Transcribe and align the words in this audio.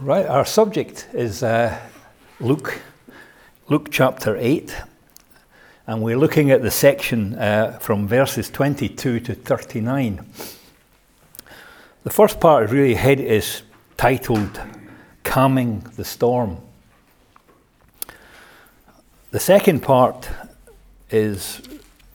Right, 0.00 0.26
our 0.26 0.44
subject 0.44 1.06
is 1.12 1.44
uh, 1.44 1.78
Luke, 2.40 2.80
Luke 3.68 3.88
chapter 3.92 4.36
8, 4.36 4.74
and 5.86 6.02
we're 6.02 6.18
looking 6.18 6.50
at 6.50 6.62
the 6.62 6.70
section 6.72 7.34
uh, 7.36 7.78
from 7.80 8.08
verses 8.08 8.50
22 8.50 9.20
to 9.20 9.34
39. 9.36 10.26
The 12.02 12.10
first 12.10 12.40
part 12.40 12.70
really 12.70 12.94
head 12.94 13.20
is 13.20 13.62
titled 13.96 14.60
Calming 15.22 15.86
the 15.94 16.04
Storm. 16.04 16.56
The 19.30 19.40
second 19.40 19.80
part 19.80 20.28
is 21.08 21.62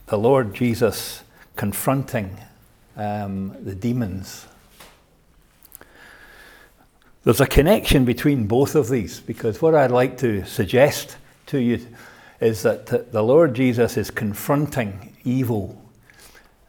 the 0.08 0.18
Lord 0.18 0.54
Jesus 0.54 1.24
confronting 1.56 2.38
um, 2.98 3.56
the 3.64 3.74
demons 3.74 4.48
there's 7.30 7.42
a 7.42 7.46
connection 7.46 8.06
between 8.06 8.48
both 8.48 8.74
of 8.74 8.90
these 8.90 9.20
because 9.20 9.62
what 9.62 9.76
I'd 9.76 9.92
like 9.92 10.18
to 10.18 10.44
suggest 10.46 11.16
to 11.46 11.60
you 11.60 11.86
is 12.40 12.64
that 12.64 13.12
the 13.12 13.22
Lord 13.22 13.54
Jesus 13.54 13.98
is 13.98 14.10
confronting 14.10 15.16
evil. 15.24 15.80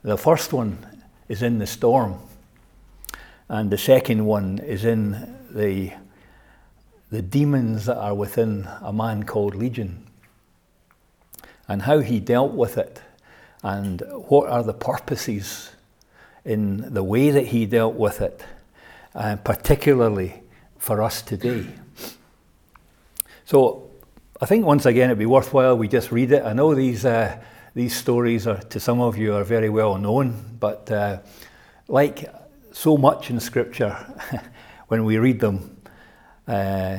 The 0.02 0.18
first 0.18 0.52
one 0.52 0.76
is 1.30 1.42
in 1.42 1.56
the 1.60 1.66
storm, 1.66 2.18
and 3.48 3.70
the 3.70 3.78
second 3.78 4.26
one 4.26 4.58
is 4.58 4.84
in 4.84 5.34
the, 5.48 5.94
the 7.10 7.22
demons 7.22 7.86
that 7.86 7.96
are 7.96 8.14
within 8.14 8.68
a 8.82 8.92
man 8.92 9.22
called 9.22 9.54
Legion, 9.54 10.06
and 11.68 11.80
how 11.80 12.00
he 12.00 12.20
dealt 12.20 12.52
with 12.52 12.76
it, 12.76 13.00
and 13.62 14.02
what 14.28 14.50
are 14.50 14.62
the 14.62 14.74
purposes 14.74 15.70
in 16.44 16.92
the 16.92 17.02
way 17.02 17.30
that 17.30 17.46
he 17.46 17.64
dealt 17.64 17.94
with 17.94 18.20
it 18.20 18.44
uh, 19.14 19.36
particularly 19.36 20.39
for 20.80 21.02
us 21.02 21.22
today. 21.22 21.66
So 23.44 23.90
I 24.40 24.46
think 24.46 24.64
once 24.64 24.86
again 24.86 25.10
it'd 25.10 25.18
be 25.18 25.26
worthwhile 25.26 25.76
we 25.76 25.86
just 25.86 26.10
read 26.10 26.32
it. 26.32 26.42
I 26.42 26.54
know 26.54 26.74
these 26.74 27.04
uh, 27.04 27.38
these 27.74 27.94
stories 27.94 28.46
are 28.46 28.58
to 28.58 28.80
some 28.80 29.00
of 29.00 29.16
you 29.16 29.34
are 29.36 29.44
very 29.44 29.68
well 29.68 29.96
known, 29.98 30.56
but 30.58 30.90
uh, 30.90 31.18
like 31.86 32.24
so 32.72 32.96
much 32.96 33.30
in 33.30 33.38
Scripture, 33.38 33.94
when 34.88 35.04
we 35.04 35.18
read 35.18 35.40
them, 35.40 35.76
uh, 36.48 36.98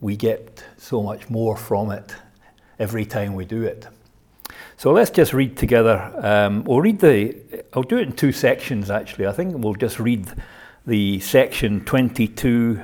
we 0.00 0.16
get 0.16 0.64
so 0.76 1.02
much 1.02 1.30
more 1.30 1.56
from 1.56 1.90
it 1.92 2.14
every 2.78 3.06
time 3.06 3.34
we 3.34 3.44
do 3.44 3.62
it. 3.62 3.86
So 4.76 4.92
let's 4.92 5.10
just 5.10 5.32
read 5.32 5.56
together. 5.56 6.12
Um, 6.16 6.64
we'll 6.64 6.80
read 6.80 6.98
the. 6.98 7.64
I'll 7.72 7.82
do 7.82 7.98
it 7.98 8.08
in 8.08 8.12
two 8.12 8.32
sections 8.32 8.90
actually. 8.90 9.26
I 9.28 9.32
think 9.32 9.56
we'll 9.56 9.74
just 9.74 10.00
read 10.00 10.26
the 10.86 11.20
section 11.20 11.84
22 11.84 12.82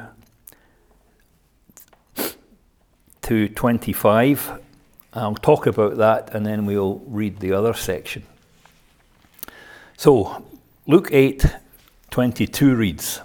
to 3.26 3.48
25. 3.48 4.60
I'll 5.14 5.34
talk 5.34 5.66
about 5.66 5.96
that 5.98 6.34
and 6.34 6.44
then 6.44 6.66
we'll 6.66 7.02
read 7.06 7.38
the 7.38 7.52
other 7.52 7.74
section. 7.74 8.24
So, 9.96 10.44
Luke 10.86 11.08
8 11.12 11.44
22 12.10 12.74
reads 12.74 13.20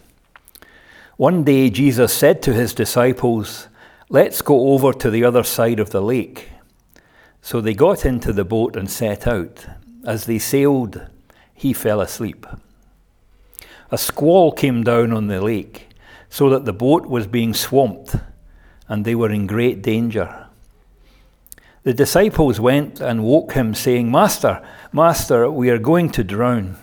One 1.17 1.43
day 1.43 1.69
Jesus 1.69 2.13
said 2.13 2.41
to 2.43 2.53
his 2.53 2.73
disciples, 2.73 3.67
Let's 4.09 4.41
go 4.41 4.73
over 4.73 4.93
to 4.93 5.09
the 5.09 5.23
other 5.23 5.43
side 5.43 5.79
of 5.79 5.91
the 5.91 6.01
lake. 6.01 6.49
So 7.41 7.61
they 7.61 7.73
got 7.73 8.05
into 8.05 8.33
the 8.33 8.45
boat 8.45 8.75
and 8.75 8.89
set 8.89 9.25
out. 9.25 9.65
As 10.05 10.25
they 10.25 10.37
sailed, 10.39 11.07
he 11.53 11.73
fell 11.73 12.01
asleep 12.01 12.45
a 13.91 13.97
squall 13.97 14.53
came 14.53 14.83
down 14.83 15.11
on 15.11 15.27
the 15.27 15.41
lake, 15.41 15.89
so 16.29 16.49
that 16.49 16.63
the 16.63 16.73
boat 16.73 17.05
was 17.05 17.27
being 17.27 17.53
swamped, 17.53 18.15
and 18.91 19.05
they 19.05 19.15
were 19.15 19.31
in 19.31 19.47
great 19.47 19.81
danger. 19.81 20.47
The 21.83 21.93
disciples 21.93 22.59
went 22.59 22.99
and 22.99 23.23
woke 23.23 23.53
him, 23.53 23.73
saying, 23.73 24.11
Master, 24.11 24.61
Master, 24.91 25.49
we 25.49 25.69
are 25.69 25.77
going 25.77 26.09
to 26.09 26.25
drown. 26.25 26.75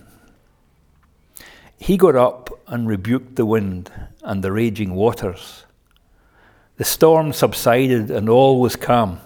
He 1.76 1.98
got 1.98 2.16
up 2.16 2.48
and 2.66 2.88
rebuked 2.88 3.36
the 3.36 3.44
wind 3.44 3.92
and 4.22 4.42
the 4.42 4.52
raging 4.52 4.94
waters. 4.94 5.66
The 6.78 6.84
storm 6.84 7.34
subsided 7.34 8.10
and 8.10 8.30
all 8.30 8.58
was 8.58 8.74
calm. 8.74 9.20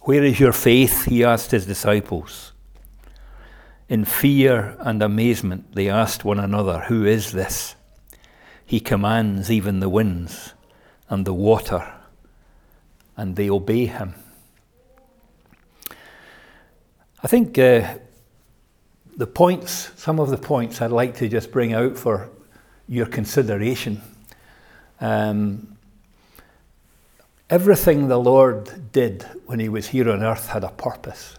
Where 0.00 0.24
is 0.24 0.40
your 0.40 0.54
faith? 0.54 1.04
He 1.04 1.22
asked 1.22 1.50
his 1.50 1.66
disciples. 1.66 2.52
In 3.86 4.06
fear 4.06 4.78
and 4.80 5.02
amazement, 5.02 5.74
they 5.74 5.90
asked 5.90 6.24
one 6.24 6.40
another, 6.40 6.86
Who 6.88 7.04
is 7.04 7.32
this? 7.32 7.74
He 8.64 8.80
commands 8.80 9.50
even 9.50 9.80
the 9.80 9.90
winds 9.90 10.54
and 11.10 11.26
the 11.26 11.34
water, 11.34 11.92
and 13.16 13.36
they 13.36 13.50
obey 13.50 13.86
him. 13.86 14.14
I 17.22 17.26
think 17.26 17.58
uh, 17.58 17.98
the 19.16 19.26
points, 19.26 19.90
some 19.96 20.18
of 20.20 20.30
the 20.30 20.38
points 20.38 20.80
I'd 20.80 20.92
like 20.92 21.16
to 21.16 21.28
just 21.28 21.50
bring 21.50 21.74
out 21.74 21.98
for 21.98 22.30
your 22.88 23.06
consideration. 23.06 24.00
Um, 25.00 25.76
everything 27.50 28.08
the 28.08 28.18
Lord 28.18 28.92
did 28.92 29.24
when 29.46 29.58
he 29.60 29.68
was 29.68 29.88
here 29.88 30.10
on 30.10 30.22
earth 30.22 30.48
had 30.48 30.64
a 30.64 30.70
purpose. 30.70 31.36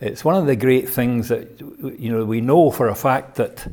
It's 0.00 0.24
one 0.24 0.36
of 0.36 0.46
the 0.46 0.56
great 0.56 0.88
things 0.88 1.28
that 1.28 1.60
you 1.98 2.12
know 2.12 2.24
we 2.26 2.42
know 2.42 2.70
for 2.70 2.88
a 2.88 2.94
fact 2.94 3.36
that 3.36 3.72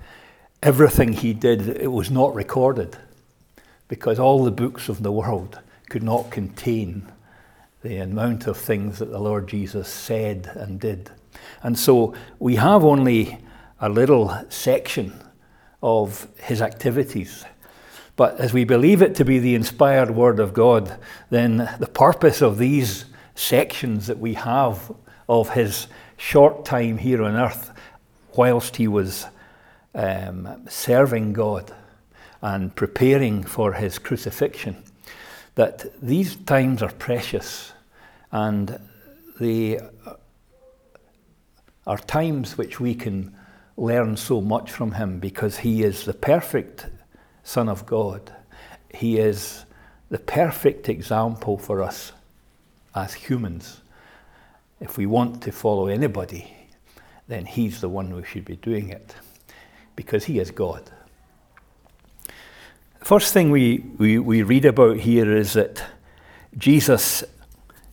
everything 0.64 1.12
he 1.12 1.34
did 1.34 1.68
it 1.68 1.92
was 1.92 2.10
not 2.10 2.34
recorded 2.34 2.96
because 3.92 4.20
all 4.20 4.46
the 4.46 4.52
books 4.52 4.88
of 4.88 5.04
the 5.04 5.12
world 5.12 5.60
could 5.90 6.02
not 6.02 6.32
contain 6.32 7.12
the 7.82 7.98
amount 7.98 8.48
of 8.48 8.56
things 8.56 9.00
that 9.00 9.12
the 9.12 9.20
Lord 9.20 9.50
Jesus 9.50 9.90
said 9.90 10.50
and 10.56 10.80
did. 10.80 11.12
And 11.62 11.78
so 11.78 12.14
we 12.40 12.56
have 12.56 12.86
only 12.86 13.40
a 13.82 13.90
little 13.90 14.46
section 14.48 15.22
of 15.84 16.30
his 16.38 16.62
activities. 16.62 17.44
But 18.16 18.40
as 18.40 18.54
we 18.54 18.64
believe 18.64 19.02
it 19.02 19.14
to 19.16 19.26
be 19.26 19.40
the 19.40 19.56
inspired 19.56 20.12
word 20.12 20.40
of 20.40 20.54
God, 20.54 20.98
then 21.30 21.70
the 21.78 21.92
purpose 21.94 22.42
of 22.42 22.58
these 22.58 23.04
sections 23.36 24.08
that 24.08 24.20
we 24.20 24.36
have 24.36 24.90
of 25.28 25.50
his 25.50 25.88
short 26.16 26.64
time 26.64 26.98
here 26.98 27.22
on 27.22 27.36
earth 27.36 27.72
whilst 28.38 28.78
he 28.78 28.88
was 28.88 29.26
um, 29.94 30.66
serving 30.70 31.34
God 31.34 31.76
and 32.42 32.76
preparing 32.76 33.44
for 33.44 33.74
his 33.74 34.00
crucifixion, 34.00 34.84
that 35.56 35.86
these 36.02 36.36
times 36.36 36.82
are 36.82 36.92
precious 36.92 37.74
and 38.32 38.80
they 39.40 39.80
are 41.86 41.98
times 41.98 42.58
which 42.58 42.80
we 42.80 42.96
can 42.96 43.36
learn 43.78 44.16
so 44.16 44.42
much 44.42 44.72
from 44.72 44.94
him 44.94 45.20
because 45.20 45.58
he 45.58 45.84
is 45.84 46.06
the 46.06 46.14
perfect 46.14 46.88
Son 47.44 47.68
of 47.68 47.86
God. 47.86 48.34
He 48.94 49.18
is 49.18 49.66
the 50.10 50.20
perfect 50.20 50.90
example 50.90 51.58
for 51.58 51.82
us 51.82 52.12
as 52.94 53.14
humans. 53.14 53.82
If 54.80 54.98
we 54.98 55.06
want 55.06 55.42
to 55.44 55.52
follow 55.52 55.88
anybody, 55.88 56.54
then 57.28 57.46
he's 57.46 57.82
the 57.82 57.90
one 57.90 58.12
who 58.12 58.24
should 58.24 58.46
be 58.46 58.58
doing 58.58 58.90
it 58.90 59.16
because 59.96 60.26
he 60.26 60.40
is 60.40 60.52
God. 60.52 60.92
First 63.02 63.34
thing 63.34 63.50
we, 63.50 63.84
we, 63.98 64.20
we 64.20 64.44
read 64.44 64.64
about 64.64 64.98
here 64.98 65.36
is 65.36 65.54
that 65.54 65.84
Jesus 66.56 67.24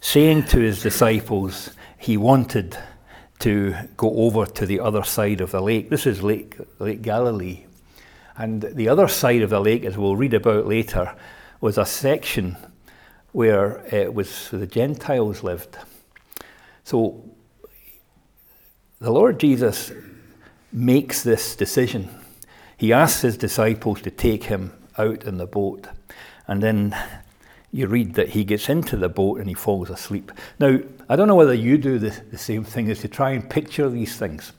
saying 0.03 0.45
to 0.45 0.61
his 0.61 0.83
disciples 0.83 1.71
he 1.97 2.19
wanted 2.19 2.77
to 3.39 3.75
go 3.97 4.15
over 4.17 4.45
to 4.45 4.67
the 4.67 4.81
other 4.81 5.03
side 5.03 5.41
of 5.41 5.51
the 5.51 5.63
lake. 5.63 5.89
This 5.89 6.07
is 6.07 6.22
Lake, 6.22 6.57
lake 6.78 7.01
Galilee. 7.01 7.65
And 8.37 8.60
the 8.60 8.91
other 8.91 9.09
side 9.09 9.41
of 9.41 9.49
the 9.49 9.60
lake, 9.60 9.84
as 9.84 9.97
we'll 9.97 10.15
read 10.15 10.34
about 10.34 10.66
later, 10.66 11.15
was 11.63 11.78
a 11.78 11.87
section 11.87 12.59
where 13.33 13.78
it 13.91 14.13
was 14.13 14.51
the 14.51 14.66
Gentiles 14.66 15.43
lived. 15.43 15.78
So 16.84 17.25
the 18.99 19.11
Lord 19.11 19.41
Jesus 19.41 19.91
makes 20.71 21.22
this 21.22 21.57
decision. 21.57 22.11
He 22.77 22.93
asks 22.93 23.22
his 23.22 23.39
disciples 23.39 24.03
to 24.03 24.11
take 24.11 24.45
him 24.45 24.75
out 24.98 25.24
in 25.24 25.39
the 25.39 25.47
boat. 25.47 25.86
And 26.47 26.62
then 26.62 26.97
you 27.72 27.86
read 27.86 28.15
that 28.15 28.30
he 28.30 28.45
gets 28.45 28.68
into 28.68 28.97
the 28.97 29.09
boat 29.09 29.39
and 29.39 29.48
he 29.48 29.54
falls 29.54 29.91
asleep. 29.91 30.33
Now, 30.59 30.78
I 31.09 31.16
don't 31.16 31.28
know 31.28 31.34
whether 31.34 31.54
you 31.54 31.78
do 31.78 31.98
the, 31.98 32.10
the 32.30 32.39
same 32.39 32.65
thing 32.65 32.91
as 32.91 33.00
to 33.00 33.09
try 33.09 33.30
and 33.30 33.48
picture 33.48 33.89
these 33.89 34.16
things. 34.16 34.53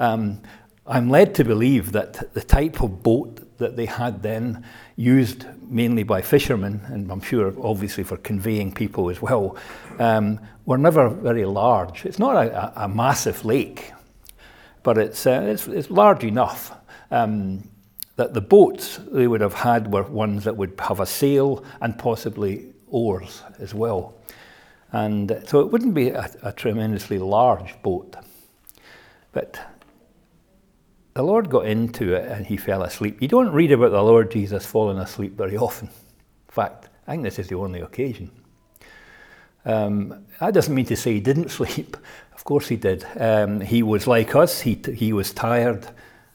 Um, 0.00 0.42
I'm 0.86 1.10
led 1.10 1.34
to 1.36 1.44
believe 1.44 1.92
that 1.92 2.32
the 2.34 2.42
type 2.42 2.80
of 2.80 3.02
boat 3.02 3.58
that 3.58 3.76
they 3.76 3.86
had 3.86 4.22
then, 4.22 4.64
used 4.96 5.46
mainly 5.68 6.02
by 6.02 6.22
fishermen, 6.22 6.80
and 6.86 7.10
I'm 7.10 7.20
sure 7.20 7.52
obviously 7.60 8.04
for 8.04 8.16
conveying 8.18 8.72
people 8.72 9.10
as 9.10 9.20
well, 9.20 9.56
um, 9.98 10.38
were 10.64 10.78
never 10.78 11.08
very 11.08 11.44
large. 11.44 12.04
It's 12.04 12.18
not 12.18 12.36
a, 12.36 12.84
a 12.84 12.88
massive 12.88 13.44
lake, 13.44 13.92
but 14.82 14.98
it's, 14.98 15.26
uh, 15.26 15.42
it's, 15.46 15.66
it's, 15.66 15.90
large 15.90 16.22
enough 16.22 16.72
um, 17.10 17.68
that 18.16 18.34
the 18.34 18.40
boats 18.40 18.98
they 19.12 19.26
would 19.26 19.40
have 19.40 19.54
had 19.54 19.92
were 19.92 20.02
ones 20.02 20.44
that 20.44 20.56
would 20.56 20.74
have 20.80 21.00
a 21.00 21.06
sail 21.06 21.62
and 21.80 21.98
possibly 21.98 22.66
oars 22.88 23.42
as 23.58 23.74
well. 23.74 24.14
And 24.92 25.42
so 25.46 25.60
it 25.60 25.70
wouldn't 25.70 25.94
be 25.94 26.10
a, 26.10 26.30
a 26.42 26.52
tremendously 26.52 27.18
large 27.18 27.80
boat. 27.82 28.16
But 29.32 29.60
the 31.14 31.22
Lord 31.22 31.50
got 31.50 31.66
into 31.66 32.14
it 32.14 32.30
and 32.30 32.46
he 32.46 32.56
fell 32.56 32.82
asleep. 32.82 33.20
You 33.20 33.28
don't 33.28 33.52
read 33.52 33.72
about 33.72 33.90
the 33.90 34.02
Lord 34.02 34.30
Jesus 34.30 34.64
falling 34.64 34.98
asleep 34.98 35.36
very 35.36 35.56
often. 35.56 35.88
In 35.88 36.52
fact, 36.52 36.88
I 37.06 37.12
think 37.12 37.22
this 37.22 37.38
is 37.38 37.48
the 37.48 37.56
only 37.56 37.80
occasion. 37.80 38.30
Um, 39.64 40.24
that 40.40 40.54
doesn't 40.54 40.74
mean 40.74 40.86
to 40.86 40.96
say 40.96 41.14
he 41.14 41.20
didn't 41.20 41.48
sleep. 41.60 41.96
Of 42.34 42.44
course 42.44 42.68
he 42.68 42.76
did. 42.76 43.06
Um, 43.16 43.60
he 43.60 43.82
was 43.82 44.06
like 44.06 44.34
us, 44.34 44.60
he, 44.60 44.78
he 44.94 45.12
was 45.12 45.32
tired, 45.32 45.88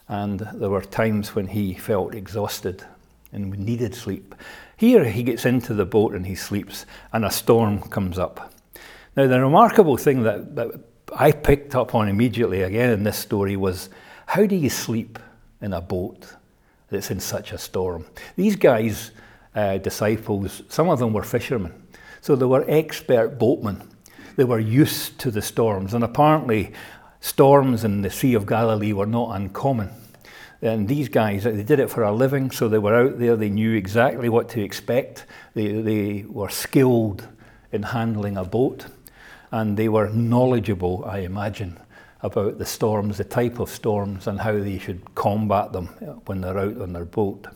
and 0.08 0.40
there 0.40 0.70
were 0.70 0.82
times 0.82 1.36
when 1.36 1.48
he 1.48 1.74
felt 1.74 2.14
exhausted 2.14 2.84
and 3.32 3.58
needed 3.58 3.96
sleep. 3.96 4.36
Here 4.76 5.06
he 5.06 5.24
gets 5.24 5.46
into 5.46 5.74
the 5.74 5.86
boat 5.86 6.14
and 6.14 6.26
he 6.26 6.36
sleeps, 6.36 6.86
and 7.14 7.24
a 7.24 7.32
storm 7.32 7.82
comes 7.82 8.18
up. 8.18 8.54
Now, 9.16 9.28
the 9.28 9.42
remarkable 9.42 9.98
thing 9.98 10.24
that, 10.24 10.56
that 10.56 10.72
I 11.14 11.32
picked 11.32 11.76
up 11.76 11.94
on 11.94 12.08
immediately 12.08 12.62
again 12.62 12.92
in 12.92 13.04
this 13.04 13.18
story 13.18 13.58
was 13.58 13.90
how 14.26 14.46
do 14.46 14.56
you 14.56 14.70
sleep 14.70 15.20
in 15.62 15.74
a 15.74 15.82
boat 15.82 16.36
that's 16.90 17.12
in 17.12 17.20
such 17.20 17.52
a 17.52 17.58
storm? 17.58 18.06
These 18.38 18.56
guys, 18.56 19.12
uh, 19.54 19.78
disciples, 19.78 20.64
some 20.70 20.90
of 20.90 21.00
them 21.00 21.14
were 21.14 21.24
fishermen, 21.24 21.74
so 22.22 22.36
they 22.36 22.46
were 22.46 22.66
expert 22.68 23.38
boatmen. 23.38 23.90
They 24.38 24.46
were 24.46 24.60
used 24.60 25.20
to 25.20 25.32
the 25.32 25.42
storms, 25.42 25.94
and 25.94 26.04
apparently, 26.04 26.72
storms 27.22 27.86
in 27.86 28.02
the 28.02 28.10
Sea 28.10 28.34
of 28.34 28.46
Galilee 28.46 28.92
were 28.92 29.06
not 29.06 29.36
uncommon. 29.36 29.90
And 30.62 30.88
these 30.88 31.10
guys, 31.10 31.44
they 31.44 31.64
did 31.64 31.80
it 31.80 31.90
for 31.90 32.04
a 32.04 32.12
living, 32.12 32.52
so 32.52 32.68
they 32.68 32.78
were 32.78 32.96
out 32.96 33.18
there, 33.18 33.36
they 33.36 33.50
knew 33.50 33.74
exactly 33.74 34.30
what 34.30 34.50
to 34.50 34.62
expect. 34.62 35.26
They, 35.56 35.82
they 35.82 36.26
were 36.28 36.50
skilled 36.50 37.28
in 37.72 37.84
handling 37.84 38.38
a 38.38 38.44
boat, 38.44 38.86
and 39.52 39.76
they 39.76 39.90
were 39.90 40.10
knowledgeable, 40.10 41.04
I 41.06 41.20
imagine, 41.20 41.80
about 42.22 42.60
the 42.60 42.66
storms, 42.66 43.18
the 43.18 43.24
type 43.24 43.60
of 43.60 43.70
storms, 43.70 44.28
and 44.28 44.40
how 44.40 44.60
they 44.60 44.78
should 44.78 45.16
combat 45.16 45.72
them 45.72 45.88
when 46.26 46.42
they're 46.42 46.60
out 46.60 46.80
on 46.80 46.94
their 46.94 47.06
boat. 47.06 47.48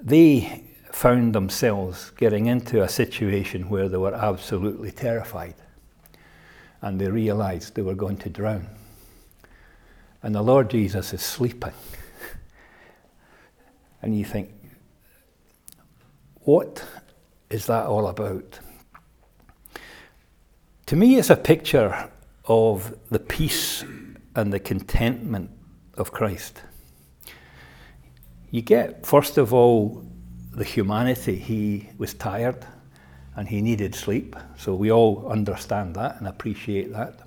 They 0.00 0.64
found 0.90 1.34
themselves 1.34 2.10
getting 2.16 2.46
into 2.46 2.82
a 2.82 2.88
situation 2.88 3.68
where 3.68 3.88
they 3.88 3.98
were 3.98 4.14
absolutely 4.14 4.90
terrified, 4.90 5.54
and 6.82 7.00
they 7.00 7.08
realized 7.08 7.74
they 7.74 7.82
were 7.82 7.94
going 7.94 8.16
to 8.18 8.28
drown 8.28 8.66
and 10.22 10.34
the 10.34 10.42
Lord 10.42 10.70
Jesus 10.70 11.12
is 11.12 11.22
sleeping. 11.22 11.72
and 14.02 14.16
you 14.16 14.24
think, 14.24 14.50
what 16.42 16.84
is 17.48 17.66
that 17.66 17.86
all 17.86 18.08
about? 18.08 18.58
To 20.86 20.96
me, 20.96 21.16
it's 21.16 21.30
a 21.30 21.36
picture 21.36 22.10
of 22.44 22.96
the 23.10 23.18
peace 23.18 23.84
and 24.34 24.52
the 24.52 24.60
contentment 24.60 25.50
of 25.94 26.12
Christ. 26.12 26.62
You 28.50 28.62
get, 28.62 29.06
first 29.06 29.38
of 29.38 29.54
all, 29.54 30.04
the 30.52 30.64
humanity. 30.64 31.36
He 31.36 31.88
was 31.96 32.12
tired 32.14 32.66
and 33.36 33.48
he 33.48 33.60
needed 33.60 33.94
sleep. 33.94 34.36
So 34.56 34.74
we 34.74 34.90
all 34.90 35.26
understand 35.28 35.94
that 35.96 36.18
and 36.18 36.26
appreciate 36.26 36.92
that. 36.92 37.20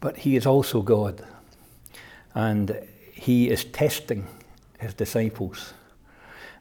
But 0.00 0.18
he 0.18 0.36
is 0.36 0.46
also 0.46 0.82
God. 0.82 1.24
And 2.34 2.86
he 3.12 3.50
is 3.50 3.64
testing 3.64 4.26
his 4.78 4.94
disciples. 4.94 5.74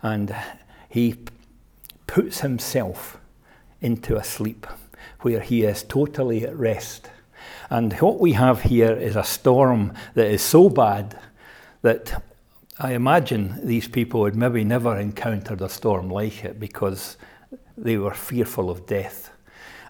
And 0.01 0.35
he 0.89 1.15
puts 2.07 2.41
himself 2.41 3.17
into 3.81 4.17
a 4.17 4.23
sleep 4.23 4.67
where 5.21 5.39
he 5.39 5.63
is 5.63 5.83
totally 5.83 6.43
at 6.43 6.57
rest. 6.57 7.09
And 7.69 7.93
what 7.93 8.19
we 8.19 8.33
have 8.33 8.63
here 8.63 8.91
is 8.91 9.15
a 9.15 9.23
storm 9.23 9.93
that 10.15 10.27
is 10.27 10.41
so 10.41 10.69
bad 10.69 11.17
that 11.81 12.23
I 12.79 12.93
imagine 12.93 13.59
these 13.63 13.87
people 13.87 14.25
had 14.25 14.35
maybe 14.35 14.63
never 14.63 14.97
encountered 14.97 15.61
a 15.61 15.69
storm 15.69 16.09
like 16.09 16.43
it 16.43 16.59
because 16.59 17.17
they 17.77 17.97
were 17.97 18.13
fearful 18.13 18.69
of 18.69 18.85
death 18.85 19.31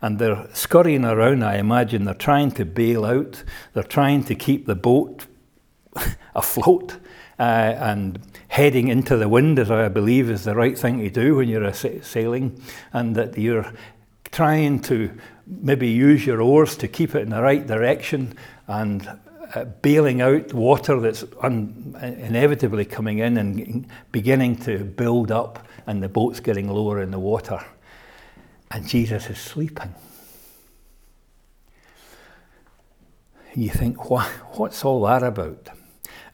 and 0.01 0.19
they're 0.19 0.47
scurrying 0.53 1.05
around. 1.05 1.43
I 1.43 1.57
imagine 1.57 2.05
they're 2.05 2.13
trying 2.13 2.51
to 2.51 2.65
bail 2.65 3.05
out, 3.05 3.43
they're 3.73 3.83
trying 3.83 4.23
to 4.25 4.35
keep 4.35 4.65
the 4.65 4.75
boat 4.75 5.25
afloat. 6.35 6.97
Uh, 7.37 7.73
and 7.79 8.19
heading 8.49 8.89
into 8.89 9.15
the 9.15 9.29
wind, 9.29 9.57
as 9.59 9.71
I 9.71 9.87
believe 9.87 10.29
is 10.29 10.43
the 10.43 10.55
right 10.55 10.77
thing 10.77 10.99
to 10.99 11.09
do 11.09 11.37
when 11.37 11.47
you're 11.47 11.71
sailing, 11.71 12.61
and 12.91 13.15
that 13.15 13.37
you're 13.37 13.71
trying 14.31 14.81
to 14.81 15.17
maybe 15.47 15.87
use 15.87 16.25
your 16.25 16.41
oars 16.41 16.75
to 16.77 16.87
keep 16.89 17.15
it 17.15 17.21
in 17.21 17.29
the 17.29 17.41
right 17.41 17.65
direction 17.65 18.33
and 18.67 19.07
uh, 19.55 19.63
bailing 19.81 20.21
out 20.21 20.53
water 20.53 20.99
that's 20.99 21.23
un- 21.41 21.95
inevitably 22.01 22.83
coming 22.83 23.19
in 23.19 23.37
and 23.37 23.87
beginning 24.11 24.57
to 24.57 24.83
build 24.83 25.31
up, 25.31 25.65
and 25.89 26.03
the 26.03 26.09
boat's 26.09 26.39
getting 26.39 26.69
lower 26.69 27.01
in 27.01 27.11
the 27.11 27.19
water 27.19 27.59
and 28.71 28.87
Jesus 28.87 29.29
is 29.29 29.39
sleeping. 29.39 29.93
You 33.55 33.69
think, 33.69 34.09
what, 34.09 34.27
what's 34.57 34.85
all 34.85 35.01
that 35.05 35.23
about? 35.23 35.69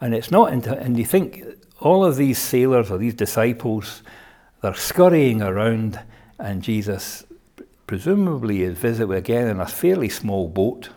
And 0.01 0.13
it's 0.13 0.31
not, 0.31 0.51
into, 0.51 0.77
and 0.77 0.97
you 0.97 1.05
think 1.05 1.43
all 1.79 2.03
of 2.03 2.17
these 2.17 2.37
sailors 2.37 2.91
or 2.91 2.97
these 2.97 3.13
disciples, 3.13 4.03
they're 4.61 4.73
scurrying 4.73 5.41
around, 5.41 5.99
and 6.37 6.61
Jesus 6.61 7.23
presumably 7.87 8.63
is 8.63 8.77
visible 8.77 9.15
again 9.15 9.47
in 9.47 9.61
a 9.61 9.65
fairly 9.65 10.09
small 10.09 10.49
boat, 10.49 10.89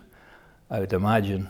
I 0.71 0.81
would 0.81 0.93
imagine, 0.93 1.49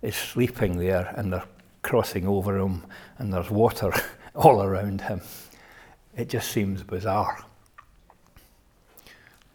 is 0.00 0.16
sleeping 0.16 0.78
there, 0.78 1.12
and 1.14 1.32
they're 1.32 1.44
crossing 1.82 2.26
over 2.26 2.58
him, 2.58 2.86
and 3.18 3.34
there's 3.34 3.50
water 3.50 3.92
all 4.34 4.62
around 4.62 5.02
him. 5.02 5.20
It 6.16 6.28
just 6.28 6.50
seems 6.50 6.82
bizarre. 6.82 7.44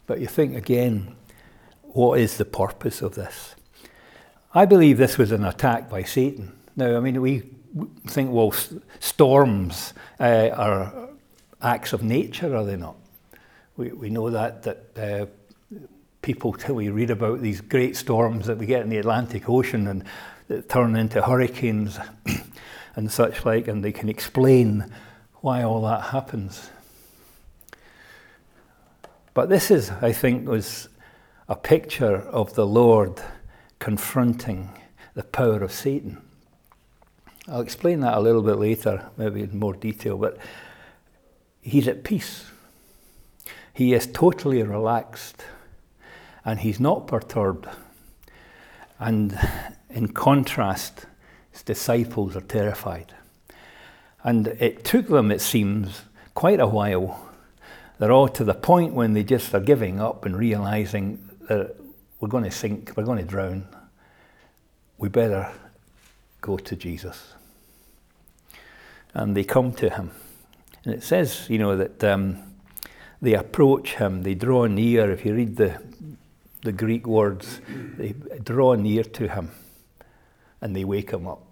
But 0.06 0.20
you 0.20 0.26
think 0.26 0.56
again, 0.56 1.16
what 1.82 2.18
is 2.18 2.36
the 2.36 2.44
purpose 2.44 3.02
of 3.02 3.14
this? 3.14 3.54
I 4.54 4.66
believe 4.66 4.98
this 4.98 5.18
was 5.18 5.32
an 5.32 5.44
attack 5.44 5.88
by 5.88 6.02
Satan. 6.02 6.52
Now, 6.76 6.96
I 6.96 7.00
mean, 7.00 7.20
we 7.20 7.42
think, 8.06 8.30
well, 8.30 8.54
storms 9.00 9.94
uh, 10.20 10.50
are 10.54 11.08
acts 11.60 11.92
of 11.92 12.02
nature, 12.02 12.54
are 12.54 12.64
they 12.64 12.76
not? 12.76 12.96
We, 13.76 13.92
we 13.92 14.10
know 14.10 14.30
that, 14.30 14.62
that 14.62 14.98
uh, 14.98 15.26
people, 16.20 16.52
till 16.52 16.74
we 16.74 16.90
read 16.90 17.10
about 17.10 17.40
these 17.40 17.60
great 17.60 17.96
storms 17.96 18.46
that 18.46 18.58
we 18.58 18.66
get 18.66 18.82
in 18.82 18.90
the 18.90 18.98
Atlantic 18.98 19.48
Ocean 19.48 19.88
and 19.88 20.04
that 20.48 20.68
turn 20.68 20.96
into 20.96 21.22
hurricanes 21.22 21.98
and 22.96 23.10
such 23.10 23.44
like, 23.44 23.68
and 23.68 23.82
they 23.82 23.92
can 23.92 24.08
explain 24.08 24.92
why 25.42 25.62
all 25.62 25.82
that 25.82 26.04
happens. 26.04 26.70
But 29.34 29.48
this 29.48 29.70
is, 29.70 29.90
I 29.90 30.12
think, 30.12 30.48
was 30.48 30.88
a 31.48 31.56
picture 31.56 32.16
of 32.16 32.54
the 32.54 32.66
Lord 32.66 33.20
confronting 33.78 34.70
the 35.14 35.24
power 35.24 35.62
of 35.62 35.72
Satan. 35.72 36.22
I'll 37.48 37.60
explain 37.60 38.00
that 38.00 38.16
a 38.16 38.20
little 38.20 38.42
bit 38.42 38.56
later, 38.56 39.10
maybe 39.16 39.42
in 39.42 39.58
more 39.58 39.74
detail, 39.74 40.16
but 40.16 40.38
he's 41.60 41.88
at 41.88 42.04
peace. 42.04 42.46
He 43.74 43.94
is 43.94 44.06
totally 44.06 44.62
relaxed 44.62 45.44
and 46.44 46.60
he's 46.60 46.78
not 46.78 47.08
perturbed. 47.08 47.66
And 49.00 49.36
in 49.90 50.08
contrast, 50.08 51.06
his 51.50 51.64
disciples 51.64 52.36
are 52.36 52.42
terrified. 52.42 53.12
And 54.24 54.46
it 54.46 54.84
took 54.84 55.08
them, 55.08 55.30
it 55.30 55.40
seems, 55.40 56.02
quite 56.34 56.60
a 56.60 56.66
while 56.66 57.32
they're 58.02 58.10
all 58.10 58.26
to 58.30 58.42
the 58.42 58.54
point 58.54 58.94
when 58.94 59.12
they 59.12 59.22
just 59.22 59.54
are 59.54 59.60
giving 59.60 60.00
up 60.00 60.24
and 60.24 60.36
realizing 60.36 61.22
that 61.48 61.76
we're 62.18 62.28
going 62.28 62.42
to 62.42 62.50
sink, 62.50 62.92
we're 62.96 63.04
going 63.04 63.18
to 63.18 63.24
drown. 63.24 63.64
We 64.98 65.08
better 65.08 65.52
go 66.40 66.56
to 66.56 66.74
Jesus. 66.74 67.34
And 69.14 69.36
they 69.36 69.44
come 69.44 69.70
to 69.74 69.88
him. 69.88 70.10
And 70.84 70.92
it 70.92 71.04
says, 71.04 71.48
you 71.48 71.58
know, 71.58 71.76
that 71.76 72.02
um, 72.02 72.42
they 73.20 73.34
approach 73.34 73.94
him, 73.94 74.24
they 74.24 74.34
draw 74.34 74.66
near. 74.66 75.12
If 75.12 75.24
you 75.24 75.36
read 75.36 75.54
the, 75.54 75.80
the 76.62 76.72
Greek 76.72 77.06
words, 77.06 77.60
they 77.96 78.16
draw 78.42 78.74
near 78.74 79.04
to 79.04 79.28
him 79.28 79.52
and 80.60 80.74
they 80.74 80.82
wake 80.84 81.12
him 81.12 81.28
up. 81.28 81.46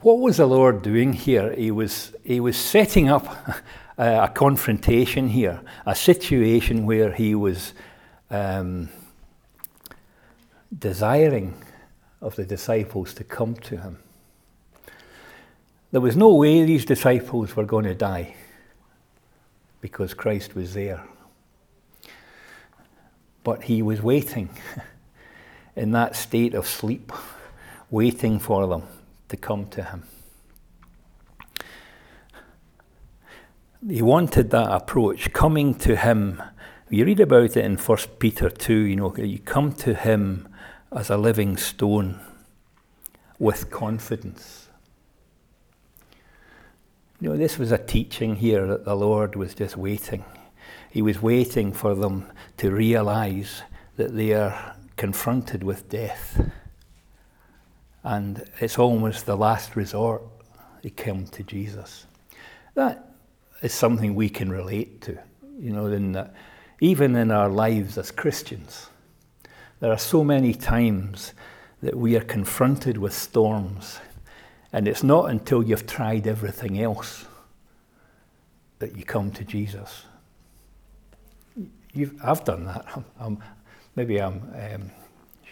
What 0.00 0.20
was 0.20 0.36
the 0.36 0.46
Lord 0.46 0.82
doing 0.82 1.12
here? 1.12 1.52
He 1.54 1.72
was, 1.72 2.14
he 2.22 2.38
was 2.38 2.56
setting 2.56 3.08
up 3.08 3.26
a 3.98 4.30
confrontation 4.32 5.28
here, 5.28 5.60
a 5.84 5.94
situation 5.96 6.86
where 6.86 7.12
he 7.12 7.34
was 7.34 7.72
um, 8.30 8.90
desiring 10.76 11.60
of 12.20 12.36
the 12.36 12.44
disciples 12.44 13.12
to 13.14 13.24
come 13.24 13.56
to 13.56 13.78
him. 13.78 13.98
There 15.90 16.00
was 16.00 16.16
no 16.16 16.32
way 16.32 16.64
these 16.64 16.84
disciples 16.84 17.56
were 17.56 17.64
going 17.64 17.86
to 17.86 17.94
die 17.94 18.36
because 19.80 20.14
Christ 20.14 20.54
was 20.54 20.74
there. 20.74 21.02
But 23.42 23.64
he 23.64 23.82
was 23.82 24.00
waiting 24.00 24.50
in 25.76 25.90
that 25.92 26.14
state 26.14 26.54
of 26.54 26.68
sleep, 26.68 27.10
waiting 27.90 28.38
for 28.38 28.68
them 28.68 28.84
to 29.28 29.36
come 29.36 29.66
to 29.66 29.82
him. 29.82 30.04
He 33.86 34.02
wanted 34.02 34.50
that 34.50 34.70
approach, 34.70 35.32
coming 35.32 35.74
to 35.76 35.96
him. 35.96 36.42
You 36.90 37.04
read 37.04 37.20
about 37.20 37.56
it 37.56 37.64
in 37.64 37.76
1 37.76 37.98
Peter 38.18 38.50
2, 38.50 38.74
you 38.74 38.96
know, 38.96 39.14
you 39.16 39.38
come 39.38 39.72
to 39.74 39.94
him 39.94 40.48
as 40.90 41.10
a 41.10 41.16
living 41.16 41.56
stone 41.56 42.18
with 43.38 43.70
confidence. 43.70 44.68
You 47.20 47.30
know, 47.30 47.36
this 47.36 47.58
was 47.58 47.72
a 47.72 47.78
teaching 47.78 48.36
here 48.36 48.66
that 48.66 48.84
the 48.84 48.94
Lord 48.94 49.36
was 49.36 49.54
just 49.54 49.76
waiting. 49.76 50.24
He 50.90 51.02
was 51.02 51.20
waiting 51.20 51.72
for 51.72 51.94
them 51.94 52.30
to 52.56 52.70
realize 52.70 53.62
that 53.96 54.16
they 54.16 54.32
are 54.32 54.76
confronted 54.96 55.62
with 55.62 55.88
death. 55.88 56.40
And 58.04 58.44
it's 58.60 58.78
almost 58.78 59.26
the 59.26 59.36
last 59.36 59.76
resort. 59.76 60.22
They 60.82 60.90
come 60.90 61.26
to 61.26 61.42
Jesus. 61.42 62.06
That 62.74 63.14
is 63.62 63.74
something 63.74 64.14
we 64.14 64.28
can 64.28 64.50
relate 64.50 65.00
to. 65.02 65.18
You 65.58 65.72
know, 65.72 65.86
in 65.86 66.12
that 66.12 66.34
even 66.80 67.16
in 67.16 67.30
our 67.30 67.48
lives 67.48 67.98
as 67.98 68.10
Christians, 68.10 68.88
there 69.80 69.90
are 69.90 69.98
so 69.98 70.22
many 70.22 70.54
times 70.54 71.32
that 71.82 71.96
we 71.96 72.16
are 72.16 72.24
confronted 72.24 72.98
with 72.98 73.12
storms, 73.12 73.98
and 74.72 74.86
it's 74.86 75.02
not 75.02 75.30
until 75.30 75.62
you've 75.62 75.86
tried 75.86 76.26
everything 76.26 76.80
else 76.80 77.24
that 78.78 78.96
you 78.96 79.04
come 79.04 79.30
to 79.32 79.44
Jesus. 79.44 80.04
You've, 81.92 82.14
I've 82.22 82.44
done 82.44 82.64
that. 82.66 82.84
I'm, 82.94 83.04
I'm, 83.20 83.44
maybe 83.96 84.20
I 84.20 84.26
um, 84.26 84.90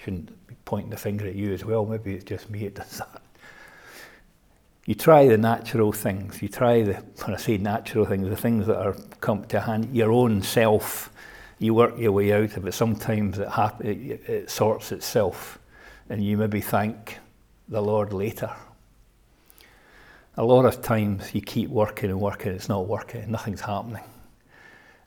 shouldn't 0.06 0.46
be 0.46 0.54
pointing 0.64 0.90
the 0.90 0.96
finger 0.96 1.26
at 1.26 1.34
you 1.34 1.52
as 1.52 1.64
well. 1.64 1.84
Maybe 1.84 2.14
it's 2.14 2.22
just 2.22 2.48
me 2.48 2.60
that 2.60 2.76
does 2.76 2.98
that. 2.98 3.22
You 4.84 4.94
try 4.94 5.26
the 5.26 5.36
natural 5.36 5.90
things. 5.90 6.40
You 6.40 6.48
try 6.48 6.82
the, 6.82 6.94
when 7.24 7.34
I 7.34 7.38
say 7.38 7.58
natural 7.58 8.06
things, 8.06 8.28
the 8.28 8.36
things 8.36 8.68
that 8.68 8.76
are 8.76 8.94
come 9.20 9.44
to 9.46 9.58
hand, 9.58 9.92
your 9.92 10.12
own 10.12 10.42
self. 10.42 11.10
You 11.58 11.74
work 11.74 11.98
your 11.98 12.12
way 12.12 12.32
out 12.32 12.56
of 12.56 12.68
it. 12.68 12.72
Sometimes 12.72 13.40
it, 13.40 13.48
hap- 13.48 13.84
it, 13.84 14.28
it 14.28 14.50
sorts 14.50 14.92
itself, 14.92 15.58
and 16.08 16.22
you 16.22 16.36
maybe 16.36 16.60
thank 16.60 17.18
the 17.68 17.80
Lord 17.80 18.12
later. 18.12 18.50
A 20.36 20.44
lot 20.44 20.66
of 20.66 20.82
times 20.82 21.34
you 21.34 21.40
keep 21.40 21.68
working 21.68 22.10
and 22.10 22.20
working, 22.20 22.52
it's 22.52 22.68
not 22.68 22.86
working, 22.86 23.28
nothing's 23.28 23.62
happening. 23.62 24.04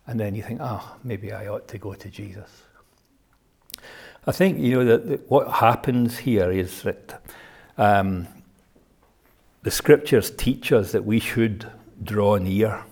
And 0.08 0.20
then 0.20 0.36
you 0.36 0.42
think, 0.42 0.60
oh, 0.62 0.98
maybe 1.04 1.32
I 1.32 1.48
ought 1.48 1.68
to 1.70 1.78
go 1.78 1.94
to 1.94 2.10
Jesus. 2.10 2.64
I 4.28 4.32
think, 4.32 4.60
you 4.60 4.84
know, 4.84 4.98
that, 4.98 5.30
what 5.30 5.50
happens 5.50 6.20
here 6.20 6.52
is 6.52 6.84
that 6.84 7.22
um, 7.78 8.28
the 9.64 9.72
scriptures 9.72 10.32
teach 10.32 10.72
us 10.72 10.92
that 10.92 11.06
we 11.06 11.20
should 11.20 11.70
draw 12.04 12.38
near. 12.38 12.84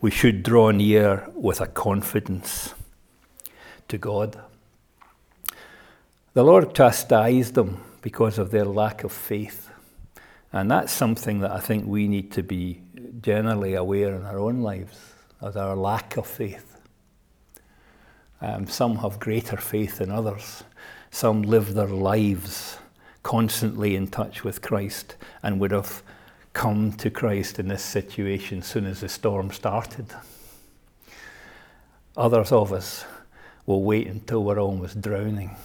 We 0.00 0.10
should 0.10 0.42
draw 0.42 0.70
near 0.70 1.28
with 1.34 1.60
a 1.60 1.66
confidence 1.66 2.74
to 3.88 3.98
God. 3.98 4.38
The 6.34 6.44
Lord 6.44 6.74
chastised 6.74 7.54
them 7.54 7.82
because 8.02 8.38
of 8.38 8.50
their 8.50 8.64
lack 8.64 9.04
of 9.04 9.12
faith. 9.12 9.70
And 10.52 10.70
that's 10.70 10.92
something 10.92 11.40
that 11.40 11.50
I 11.50 11.60
think 11.60 11.86
we 11.86 12.08
need 12.08 12.30
to 12.32 12.42
be 12.42 12.80
generally 13.20 13.74
aware 13.74 14.14
in 14.14 14.24
our 14.24 14.38
own 14.38 14.60
lives 14.60 15.14
of 15.40 15.56
our 15.56 15.74
lack 15.74 16.16
of 16.16 16.26
faith. 16.26 16.75
Um, 18.46 18.68
some 18.68 18.98
have 18.98 19.18
greater 19.18 19.56
faith 19.56 19.98
than 19.98 20.12
others. 20.12 20.62
Some 21.10 21.42
live 21.42 21.74
their 21.74 21.88
lives 21.88 22.78
constantly 23.24 23.96
in 23.96 24.06
touch 24.06 24.44
with 24.44 24.62
Christ 24.62 25.16
and 25.42 25.58
would 25.58 25.72
have 25.72 26.04
come 26.52 26.92
to 26.92 27.10
Christ 27.10 27.58
in 27.58 27.66
this 27.66 27.82
situation 27.82 28.58
as 28.58 28.66
soon 28.66 28.86
as 28.86 29.00
the 29.00 29.08
storm 29.08 29.50
started. 29.50 30.06
Others 32.16 32.52
of 32.52 32.72
us 32.72 33.04
will 33.66 33.82
wait 33.82 34.06
until 34.06 34.44
we're 34.44 34.60
almost 34.60 35.00
drowning 35.00 35.56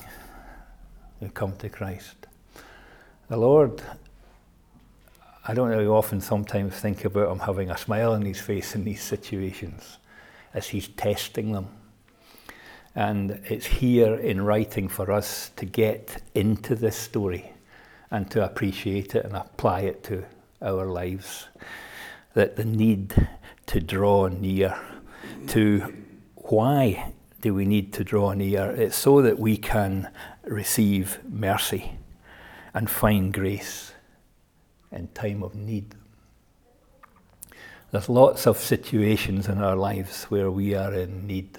to 1.22 1.30
come 1.30 1.56
to 1.58 1.70
Christ. 1.70 2.26
The 3.28 3.38
Lord, 3.38 3.80
I 5.48 5.54
don't 5.54 5.70
know, 5.70 5.96
often 5.96 6.20
sometimes 6.20 6.74
think 6.74 7.06
about 7.06 7.32
Him 7.32 7.40
having 7.40 7.70
a 7.70 7.78
smile 7.78 8.14
on 8.14 8.24
His 8.24 8.42
face 8.42 8.74
in 8.74 8.86
these 8.86 9.04
situations 9.04 10.00
as 10.52 10.70
He's 10.70 10.88
testing 10.88 11.52
them. 11.52 11.68
And 12.96 13.42
it's 13.46 13.66
here 13.66 14.16
in 14.16 14.42
writing 14.42 14.88
for 14.88 15.12
us 15.12 15.52
to 15.56 15.66
get 15.66 16.22
into 16.36 16.76
this 16.76 16.98
story 16.98 17.54
and 18.10 18.30
to 18.32 18.44
appreciate 18.44 19.16
it 19.16 19.24
and 19.24 19.36
apply 19.36 19.82
it 19.82 20.04
to 20.06 20.26
our 20.62 20.86
lives. 20.86 21.48
That 22.34 22.58
the 22.58 22.66
need 22.66 23.28
to 23.68 23.80
draw 23.80 24.28
near 24.28 24.78
to 25.48 25.94
why 26.36 27.14
do 27.40 27.54
we 27.54 27.66
need 27.66 27.94
to 27.94 28.04
draw 28.04 28.34
near? 28.34 28.72
It's 28.72 28.98
so 28.98 29.22
that 29.22 29.40
we 29.40 29.58
can 29.58 30.10
receive 30.44 31.20
mercy 31.28 31.94
and 32.74 32.90
find 32.90 33.34
grace 33.34 33.94
in 34.92 35.08
time 35.10 35.44
of 35.44 35.56
need. 35.56 35.96
There's 37.92 38.10
lots 38.10 38.48
of 38.48 38.58
situations 38.58 39.48
in 39.48 39.62
our 39.62 39.76
lives 39.76 40.26
where 40.26 40.52
we 40.52 40.76
are 40.76 40.94
in 40.94 41.28
need 41.28 41.58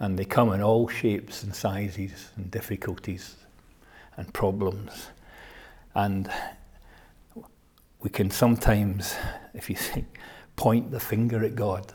and 0.00 0.18
they 0.18 0.24
come 0.24 0.52
in 0.52 0.62
all 0.62 0.88
shapes 0.88 1.42
and 1.42 1.54
sizes 1.54 2.30
and 2.34 2.50
difficulties 2.50 3.36
and 4.16 4.32
problems. 4.32 5.08
And 5.94 6.30
we 8.00 8.08
can 8.08 8.30
sometimes, 8.30 9.14
if 9.54 9.68
you 9.68 9.76
think, 9.76 10.18
point 10.56 10.90
the 10.90 11.00
finger 11.00 11.44
at 11.44 11.54
God 11.54 11.92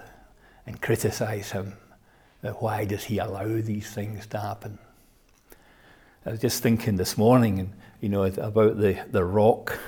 and 0.65 0.81
criticize 0.81 1.51
Him. 1.51 1.73
Why 2.59 2.85
does 2.85 3.05
He 3.05 3.17
allow 3.17 3.47
these 3.47 3.89
things 3.89 4.27
to 4.27 4.39
happen? 4.39 4.77
I 6.25 6.31
was 6.31 6.39
just 6.39 6.61
thinking 6.61 6.95
this 6.95 7.17
morning, 7.17 7.73
you 8.01 8.09
know, 8.09 8.23
about 8.23 8.79
the, 8.79 9.03
the 9.09 9.23
rock 9.23 9.79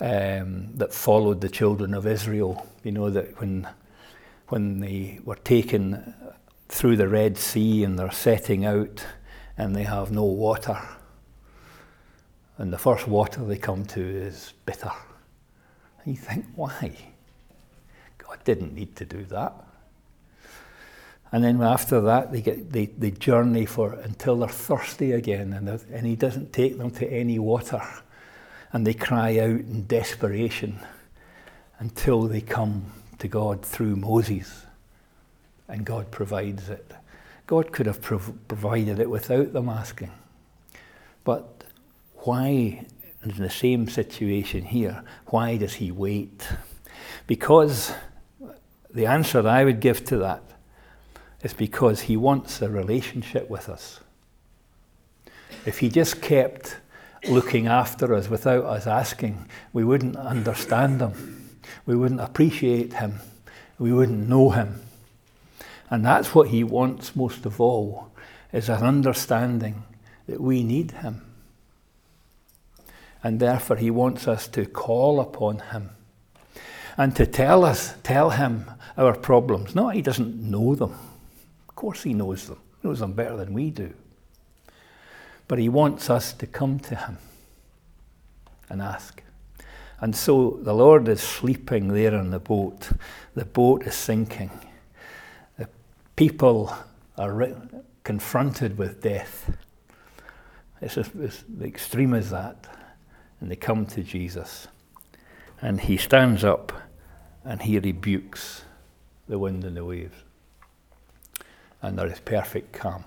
um, 0.00 0.76
that 0.76 0.94
followed 0.94 1.40
the 1.40 1.48
children 1.48 1.92
of 1.94 2.06
Israel. 2.06 2.66
You 2.84 2.92
know 2.92 3.10
that 3.10 3.40
when 3.40 3.68
when 4.48 4.80
they 4.80 5.20
were 5.24 5.36
taken 5.36 6.14
through 6.70 6.96
the 6.96 7.08
Red 7.08 7.36
Sea 7.36 7.84
and 7.84 7.98
they're 7.98 8.10
setting 8.10 8.64
out 8.64 9.04
and 9.58 9.74
they 9.74 9.82
have 9.82 10.10
no 10.10 10.24
water. 10.24 10.78
And 12.58 12.72
the 12.72 12.78
first 12.78 13.08
water 13.08 13.44
they 13.44 13.56
come 13.56 13.84
to 13.86 14.00
is 14.00 14.52
bitter. 14.64 14.92
And 16.04 16.14
you 16.14 16.20
think, 16.20 16.46
why? 16.54 16.96
God 18.18 18.38
didn't 18.44 18.74
need 18.74 18.96
to 18.96 19.04
do 19.04 19.24
that. 19.24 19.52
And 21.32 21.44
then 21.44 21.62
after 21.62 22.00
that, 22.02 22.32
they, 22.32 22.40
get, 22.40 22.72
they, 22.72 22.86
they 22.86 23.10
journey 23.10 23.66
for 23.66 23.94
until 23.94 24.36
they're 24.36 24.48
thirsty 24.48 25.12
again, 25.12 25.52
and, 25.52 25.68
and 25.68 26.06
He 26.06 26.16
doesn't 26.16 26.52
take 26.52 26.76
them 26.76 26.90
to 26.92 27.06
any 27.06 27.38
water. 27.38 27.82
And 28.72 28.86
they 28.86 28.94
cry 28.94 29.38
out 29.38 29.60
in 29.60 29.86
desperation 29.86 30.80
until 31.78 32.22
they 32.22 32.40
come 32.40 32.92
to 33.18 33.28
God 33.28 33.64
through 33.64 33.96
Moses 33.96 34.66
and 35.70 35.84
God 35.84 36.10
provides 36.10 36.68
it. 36.68 36.92
God 37.46 37.72
could 37.72 37.86
have 37.86 38.02
prov- 38.02 38.32
provided 38.48 38.98
it 38.98 39.10
without 39.10 39.52
them 39.52 39.68
asking. 39.68 40.10
But 41.24 41.64
why, 42.16 42.86
in 43.22 43.36
the 43.36 43.50
same 43.50 43.88
situation 43.88 44.64
here, 44.64 45.02
why 45.26 45.56
does 45.56 45.74
he 45.74 45.90
wait? 45.90 46.46
Because 47.26 47.92
the 48.92 49.06
answer 49.06 49.46
I 49.46 49.64
would 49.64 49.80
give 49.80 50.04
to 50.06 50.18
that 50.18 50.42
is 51.42 51.54
because 51.54 52.02
he 52.02 52.16
wants 52.16 52.60
a 52.60 52.68
relationship 52.68 53.48
with 53.48 53.68
us. 53.68 54.00
If 55.66 55.78
he 55.78 55.88
just 55.88 56.20
kept 56.20 56.76
looking 57.28 57.66
after 57.66 58.14
us 58.14 58.28
without 58.28 58.64
us 58.64 58.86
asking, 58.86 59.48
we 59.72 59.84
wouldn't 59.84 60.16
understand 60.16 61.00
him. 61.00 61.58
We 61.86 61.96
wouldn't 61.96 62.20
appreciate 62.20 62.94
him. 62.94 63.20
We 63.78 63.92
wouldn't 63.92 64.28
know 64.28 64.50
him. 64.50 64.82
And 65.90 66.04
that's 66.04 66.34
what 66.34 66.48
he 66.48 66.62
wants 66.62 67.16
most 67.16 67.44
of 67.44 67.60
all, 67.60 68.12
is 68.52 68.68
an 68.68 68.82
understanding 68.82 69.82
that 70.28 70.40
we 70.40 70.62
need 70.62 70.92
him. 70.92 71.22
And 73.22 73.40
therefore 73.40 73.76
he 73.76 73.90
wants 73.90 74.28
us 74.28 74.46
to 74.48 74.64
call 74.64 75.20
upon 75.20 75.58
him 75.58 75.90
and 76.96 77.14
to 77.16 77.26
tell 77.26 77.64
us, 77.64 77.94
tell 78.02 78.30
him 78.30 78.70
our 78.96 79.16
problems. 79.16 79.74
Not 79.74 79.94
he 79.94 80.02
doesn't 80.02 80.40
know 80.40 80.74
them. 80.74 80.92
Of 81.68 81.74
course 81.74 82.02
he 82.02 82.14
knows 82.14 82.46
them. 82.46 82.58
He 82.80 82.88
knows 82.88 83.00
them 83.00 83.12
better 83.12 83.36
than 83.36 83.52
we 83.52 83.70
do. 83.70 83.92
But 85.48 85.58
he 85.58 85.68
wants 85.68 86.08
us 86.08 86.32
to 86.34 86.46
come 86.46 86.78
to 86.80 86.94
him 86.94 87.18
and 88.68 88.80
ask. 88.80 89.22
And 90.00 90.14
so 90.14 90.58
the 90.62 90.72
Lord 90.72 91.08
is 91.08 91.20
sleeping 91.20 91.88
there 91.88 92.14
in 92.14 92.30
the 92.30 92.38
boat. 92.38 92.90
The 93.34 93.44
boat 93.44 93.82
is 93.86 93.94
sinking. 93.94 94.50
People 96.20 96.76
are 97.16 97.32
ri- 97.32 97.54
confronted 98.04 98.76
with 98.76 99.00
death. 99.00 99.56
It's, 100.82 100.98
as, 100.98 101.44
extreme 101.62 102.12
as 102.12 102.28
that. 102.28 102.66
And 103.40 103.50
they 103.50 103.56
come 103.56 103.86
to 103.86 104.02
Jesus. 104.02 104.68
And 105.62 105.80
he 105.80 105.96
stands 105.96 106.44
up 106.44 106.74
and 107.42 107.62
he 107.62 107.78
rebukes 107.78 108.64
the 109.28 109.38
wind 109.38 109.64
and 109.64 109.74
the 109.74 109.82
waves. 109.82 110.18
And 111.80 111.98
there 111.98 112.08
is 112.08 112.20
perfect 112.20 112.74
calm. 112.74 113.04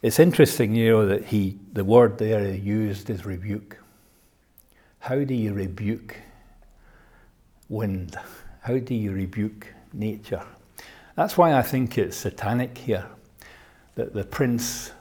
It's 0.00 0.18
interesting, 0.18 0.74
you 0.74 0.92
know, 0.92 1.06
that 1.08 1.26
he 1.26 1.58
the 1.74 1.84
word 1.84 2.16
there 2.16 2.50
he 2.50 2.58
used 2.58 3.10
is 3.10 3.26
rebuke. 3.26 3.76
How 5.00 5.24
do 5.24 5.34
you 5.34 5.52
rebuke 5.52 6.16
wind? 7.68 8.16
How 8.62 8.78
do 8.78 8.94
you 8.94 9.12
rebuke 9.12 9.74
nature? 9.92 10.44
That's 11.14 11.36
why 11.36 11.54
I 11.54 11.62
think 11.62 11.98
it's 11.98 12.16
satanic 12.16 12.78
here. 12.78 13.06
That 13.94 14.14
the 14.14 14.24
prince, 14.24 14.92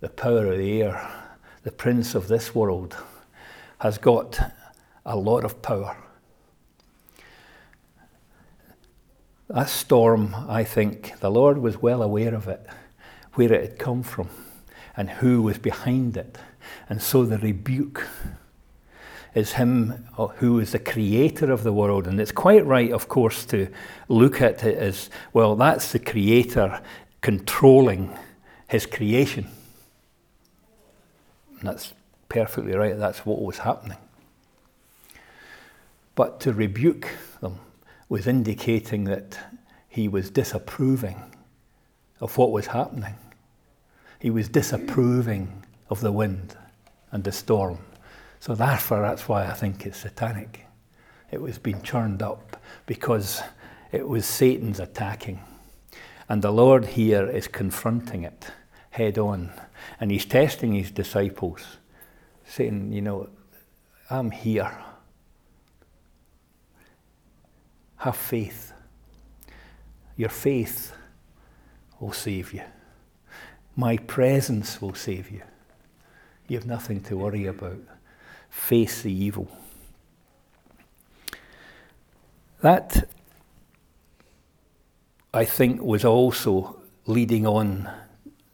the 0.00 0.08
power 0.08 0.46
of 0.46 0.58
the 0.58 0.82
air, 0.82 1.10
the 1.62 1.70
prince 1.70 2.14
of 2.14 2.28
this 2.28 2.54
world, 2.54 2.96
has 3.78 3.98
got 3.98 4.40
a 5.06 5.16
lot 5.16 5.44
of 5.44 5.62
power. 5.62 5.96
That 9.48 9.68
storm, 9.68 10.34
I 10.48 10.64
think, 10.64 11.20
the 11.20 11.30
Lord 11.30 11.58
was 11.58 11.80
well 11.80 12.02
aware 12.02 12.34
of 12.34 12.48
it, 12.48 12.66
where 13.34 13.52
it 13.52 13.60
had 13.60 13.78
come 13.78 14.02
from, 14.02 14.28
and 14.96 15.10
who 15.10 15.42
was 15.42 15.58
behind 15.58 16.16
it. 16.16 16.38
And 16.88 17.00
so 17.00 17.24
the 17.24 17.38
rebuke 17.38 18.06
is 19.34 19.52
Him 19.52 20.06
uh, 20.16 20.28
who 20.28 20.60
is 20.60 20.72
the 20.72 20.78
creator 20.78 21.50
of 21.50 21.62
the 21.62 21.72
world. 21.72 22.06
And 22.06 22.20
it's 22.20 22.32
quite 22.32 22.64
right, 22.64 22.92
of 22.92 23.08
course, 23.08 23.44
to 23.46 23.68
look 24.08 24.40
at 24.40 24.64
it 24.64 24.78
as 24.78 25.10
well, 25.32 25.56
that's 25.56 25.92
the 25.92 25.98
creator 25.98 26.80
controlling 27.20 28.16
His 28.68 28.86
creation. 28.86 29.48
And 31.58 31.68
that's 31.68 31.94
perfectly 32.28 32.74
right, 32.74 32.98
that's 32.98 33.26
what 33.26 33.42
was 33.42 33.58
happening. 33.58 33.98
But 36.14 36.40
to 36.40 36.52
rebuke 36.52 37.08
them 37.40 37.58
was 38.08 38.26
indicating 38.26 39.04
that 39.04 39.38
he 39.88 40.08
was 40.08 40.30
disapproving 40.30 41.22
of 42.20 42.36
what 42.36 42.52
was 42.52 42.66
happening. 42.66 43.14
He 44.20 44.30
was 44.30 44.48
disapproving 44.48 45.64
of 45.90 46.00
the 46.00 46.12
wind 46.12 46.56
and 47.10 47.24
the 47.24 47.32
storm. 47.32 47.78
So, 48.44 48.54
therefore, 48.54 49.00
that's 49.00 49.26
why 49.26 49.46
I 49.46 49.54
think 49.54 49.86
it's 49.86 50.00
satanic. 50.00 50.66
It 51.30 51.40
was 51.40 51.56
being 51.56 51.80
churned 51.80 52.22
up 52.22 52.58
because 52.84 53.42
it 53.90 54.06
was 54.06 54.26
Satan's 54.26 54.80
attacking. 54.80 55.40
And 56.28 56.42
the 56.42 56.50
Lord 56.50 56.84
here 56.84 57.26
is 57.26 57.48
confronting 57.48 58.22
it 58.22 58.50
head 58.90 59.16
on. 59.16 59.50
And 59.98 60.10
he's 60.10 60.26
testing 60.26 60.74
his 60.74 60.90
disciples, 60.90 61.78
saying, 62.44 62.92
You 62.92 63.00
know, 63.00 63.30
I'm 64.10 64.30
here. 64.30 64.76
Have 67.96 68.14
faith. 68.14 68.74
Your 70.18 70.28
faith 70.28 70.92
will 71.98 72.12
save 72.12 72.52
you. 72.52 72.64
My 73.74 73.96
presence 73.96 74.82
will 74.82 74.94
save 74.94 75.30
you. 75.30 75.40
You 76.46 76.58
have 76.58 76.66
nothing 76.66 77.00
to 77.04 77.16
worry 77.16 77.46
about. 77.46 77.78
Face 78.54 79.02
the 79.02 79.12
evil. 79.12 79.46
That, 82.62 83.08
I 85.34 85.44
think, 85.44 85.82
was 85.82 86.04
also 86.04 86.80
leading 87.04 87.46
on 87.46 87.90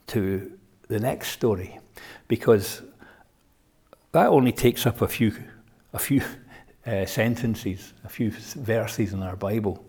to 0.08 0.50
the 0.88 0.98
next 0.98 1.28
story, 1.28 1.78
because 2.26 2.82
that 4.10 4.26
only 4.26 4.50
takes 4.50 4.86
up 4.86 5.00
a 5.02 5.06
few, 5.06 5.32
a 5.92 5.98
few 5.98 6.22
uh, 6.86 7.06
sentences, 7.06 7.92
a 8.02 8.08
few 8.08 8.32
verses 8.32 9.12
in 9.12 9.22
our 9.22 9.36
Bible. 9.36 9.84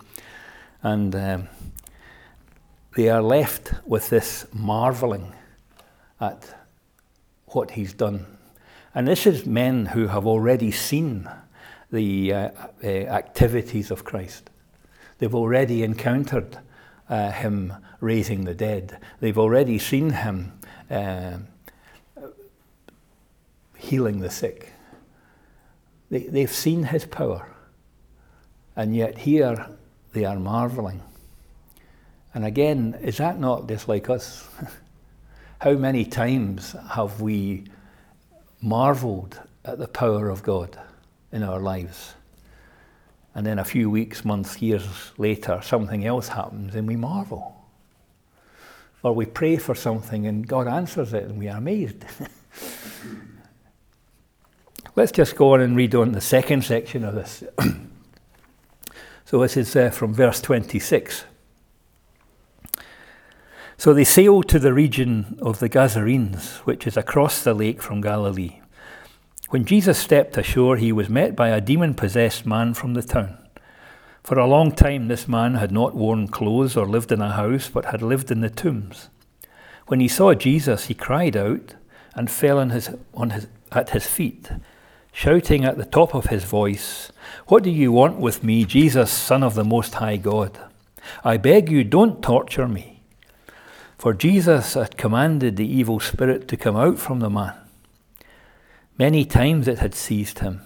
And 0.84 1.16
um, 1.16 1.48
they 2.96 3.10
are 3.10 3.24
left 3.24 3.74
with 3.86 4.10
this 4.10 4.46
marveling 4.54 5.34
at 6.20 6.54
what 7.48 7.72
he's 7.72 7.94
done. 7.94 8.26
And 8.94 9.08
this 9.08 9.26
is 9.26 9.46
men 9.46 9.88
who 9.88 10.08
have 10.08 10.28
already 10.28 10.72
seen 10.72 11.30
the 11.92 12.34
uh, 12.34 12.50
uh, 12.84 12.88
activities 12.88 13.90
of 13.90 14.04
Christ. 14.04 14.50
They've 15.18 15.36
already 15.36 15.84
encountered 15.84 16.58
uh, 17.10 17.32
him 17.32 17.74
raising 18.00 18.46
the 18.46 18.54
dead. 18.54 18.98
They've 19.20 19.38
already 19.38 19.78
seen 19.78 20.10
him 20.10 20.54
uh, 20.90 21.38
healing 23.78 24.20
the 24.20 24.30
sick. 24.30 24.74
They, 26.10 26.24
they've 26.24 26.52
seen 26.52 26.84
his 26.84 27.06
power. 27.06 27.48
And 28.76 28.96
yet 28.96 29.20
here 29.20 29.70
they 30.14 30.26
are 30.26 30.40
marveling. 30.40 31.02
And 32.34 32.46
again, 32.46 32.98
is 33.02 33.18
that 33.18 33.40
not 33.40 33.68
just 33.68 33.88
like 33.88 34.10
us? 34.10 34.48
How 35.60 35.74
many 35.74 36.06
times 36.06 36.76
have 36.92 37.22
we 37.22 37.66
marveled 38.62 39.40
at 39.66 39.78
the 39.80 39.88
power 39.88 40.30
of 40.30 40.44
God 40.44 40.80
in 41.32 41.44
our 41.44 41.60
lives? 41.60 42.14
And 43.34 43.46
then 43.46 43.60
a 43.60 43.66
few 43.66 43.90
weeks, 43.90 44.26
months, 44.26 44.62
years 44.62 45.12
later, 45.18 45.62
something 45.64 46.06
else 46.06 46.28
happens 46.28 46.76
and 46.76 46.88
we 46.88 46.96
marvel. 46.98 47.56
Or 49.04 49.14
we 49.14 49.26
pray 49.26 49.58
for 49.58 49.74
something 49.74 50.28
and 50.28 50.48
God 50.48 50.68
answers 50.68 51.14
it 51.14 51.24
and 51.24 51.40
we 51.40 51.48
are 51.48 51.58
amazed. 51.58 52.06
Let's 54.96 55.14
just 55.14 55.36
go 55.38 55.54
on 55.54 55.62
and 55.62 55.76
read 55.76 55.96
on 55.96 56.12
the 56.12 56.22
second 56.22 56.66
section 56.66 57.06
of 57.06 57.16
this. 57.16 57.44
so 59.26 59.40
this 59.42 59.56
is 59.56 59.74
uh, 59.76 59.90
from 59.90 60.14
verse 60.14 60.42
26. 60.42 61.24
So 63.82 63.96
they 63.96 64.04
sailed 64.04 64.48
to 64.50 64.60
the 64.60 64.74
region 64.74 65.40
of 65.42 65.58
the 65.58 65.68
Gerasenes, 65.68 66.58
which 66.68 66.86
is 66.86 66.98
across 66.98 67.44
the 67.44 67.56
lake 67.56 67.82
from 67.82 68.00
Galilee. 68.00 68.62
When 69.50 69.66
Jesus 69.66 69.98
stepped 69.98 70.38
ashore, 70.38 70.78
he 70.78 70.92
was 70.92 71.10
met 71.10 71.36
by 71.36 71.50
a 71.50 71.60
demon 71.60 71.96
possessed 71.96 72.46
man 72.46 72.76
from 72.76 72.94
the 72.94 73.02
town. 73.02 73.40
For 74.24 74.38
a 74.38 74.46
long 74.46 74.72
time, 74.72 75.08
this 75.08 75.28
man 75.28 75.56
had 75.56 75.72
not 75.72 75.96
worn 75.96 76.28
clothes 76.28 76.78
or 76.78 76.86
lived 76.86 77.12
in 77.12 77.24
a 77.24 77.32
house, 77.32 77.70
but 77.70 77.86
had 77.86 78.04
lived 78.04 78.30
in 78.30 78.42
the 78.42 78.52
tombs. 78.52 79.10
When 79.88 80.00
he 80.00 80.08
saw 80.08 80.36
Jesus, 80.36 80.86
he 80.86 80.94
cried 80.94 81.36
out 81.36 81.74
and 82.14 82.30
fell 82.30 82.60
on 82.60 82.70
his, 82.70 82.92
on 83.16 83.32
his, 83.32 83.48
at 83.72 83.90
his 83.90 84.06
feet 84.06 84.52
shouting 85.12 85.66
at 85.66 85.80
the 85.80 85.86
top 85.86 86.14
of 86.14 86.28
his 86.28 86.44
voice, 86.44 87.12
What 87.48 87.64
do 87.64 87.72
you 87.72 87.92
want 87.92 88.18
with 88.18 88.44
me, 88.44 88.64
Jesus, 88.64 89.10
Son 89.10 89.42
of 89.42 89.56
the 89.56 89.66
Most 89.66 89.96
High 89.96 90.18
God? 90.18 90.56
I 91.24 91.38
beg 91.38 91.72
you, 91.72 91.84
don't 91.84 92.22
torture 92.22 92.68
me. 92.68 92.91
For 94.02 94.16
Jesus 94.16 94.74
had 94.74 94.98
commanded 94.98 95.58
the 95.58 95.68
evil 95.68 96.00
spirit 96.00 96.48
to 96.48 96.58
come 96.58 96.76
out 96.76 96.98
from 96.98 97.20
the 97.20 97.30
man. 97.30 97.54
Many 98.98 99.26
times 99.26 99.68
it 99.68 99.78
had 99.78 99.94
seized 99.94 100.40
him, 100.40 100.62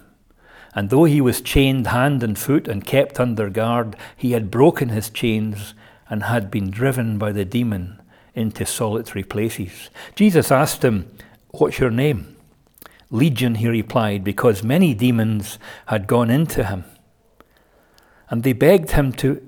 and 0.74 0.88
though 0.88 1.04
he 1.04 1.20
was 1.20 1.42
chained 1.42 1.88
hand 1.88 2.22
and 2.22 2.38
foot 2.38 2.66
and 2.66 2.86
kept 2.86 3.20
under 3.20 3.50
guard, 3.50 3.94
he 4.16 4.32
had 4.32 4.50
broken 4.50 4.88
his 4.88 5.10
chains 5.10 5.74
and 6.08 6.22
had 6.22 6.50
been 6.50 6.70
driven 6.70 7.18
by 7.18 7.30
the 7.30 7.44
demon 7.44 8.00
into 8.34 8.64
solitary 8.64 9.22
places. 9.22 9.90
Jesus 10.14 10.50
asked 10.50 10.82
him, 10.82 11.06
What's 11.50 11.78
your 11.78 11.90
name? 11.90 12.38
Legion, 13.10 13.56
he 13.56 13.68
replied, 13.68 14.24
because 14.24 14.62
many 14.62 14.94
demons 14.94 15.58
had 15.88 16.06
gone 16.06 16.30
into 16.30 16.64
him. 16.64 16.84
And 18.30 18.44
they 18.44 18.54
begged 18.54 18.92
him 18.92 19.12
to 19.12 19.46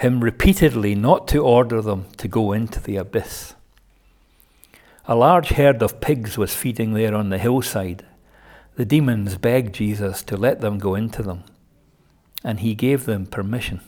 him 0.00 0.24
repeatedly 0.24 0.94
not 0.94 1.28
to 1.28 1.38
order 1.38 1.82
them 1.82 2.06
to 2.16 2.26
go 2.26 2.52
into 2.52 2.80
the 2.80 2.96
abyss. 2.96 3.54
A 5.04 5.14
large 5.14 5.50
herd 5.50 5.82
of 5.82 6.00
pigs 6.00 6.38
was 6.38 6.54
feeding 6.54 6.94
there 6.94 7.14
on 7.14 7.28
the 7.28 7.36
hillside. 7.36 8.06
The 8.76 8.86
demons 8.86 9.36
begged 9.36 9.74
Jesus 9.74 10.22
to 10.22 10.38
let 10.38 10.62
them 10.62 10.78
go 10.78 10.94
into 10.94 11.22
them, 11.22 11.44
and 12.42 12.60
he 12.60 12.74
gave 12.74 13.04
them 13.04 13.26
permission. 13.26 13.82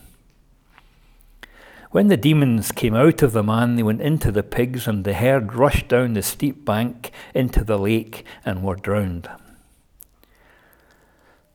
When 1.89 2.09
the 2.09 2.17
demons 2.17 2.71
came 2.71 2.93
out 2.93 3.23
of 3.23 3.31
the 3.31 3.41
man, 3.41 3.75
they 3.75 3.83
went 3.83 4.01
into 4.01 4.31
the 4.31 4.43
pigs, 4.43 4.87
and 4.87 5.03
the 5.03 5.15
herd 5.15 5.55
rushed 5.55 5.87
down 5.87 6.13
the 6.13 6.21
steep 6.21 6.63
bank 6.63 7.11
into 7.33 7.63
the 7.63 7.79
lake 7.79 8.23
and 8.45 8.61
were 8.61 8.75
drowned. 8.75 9.29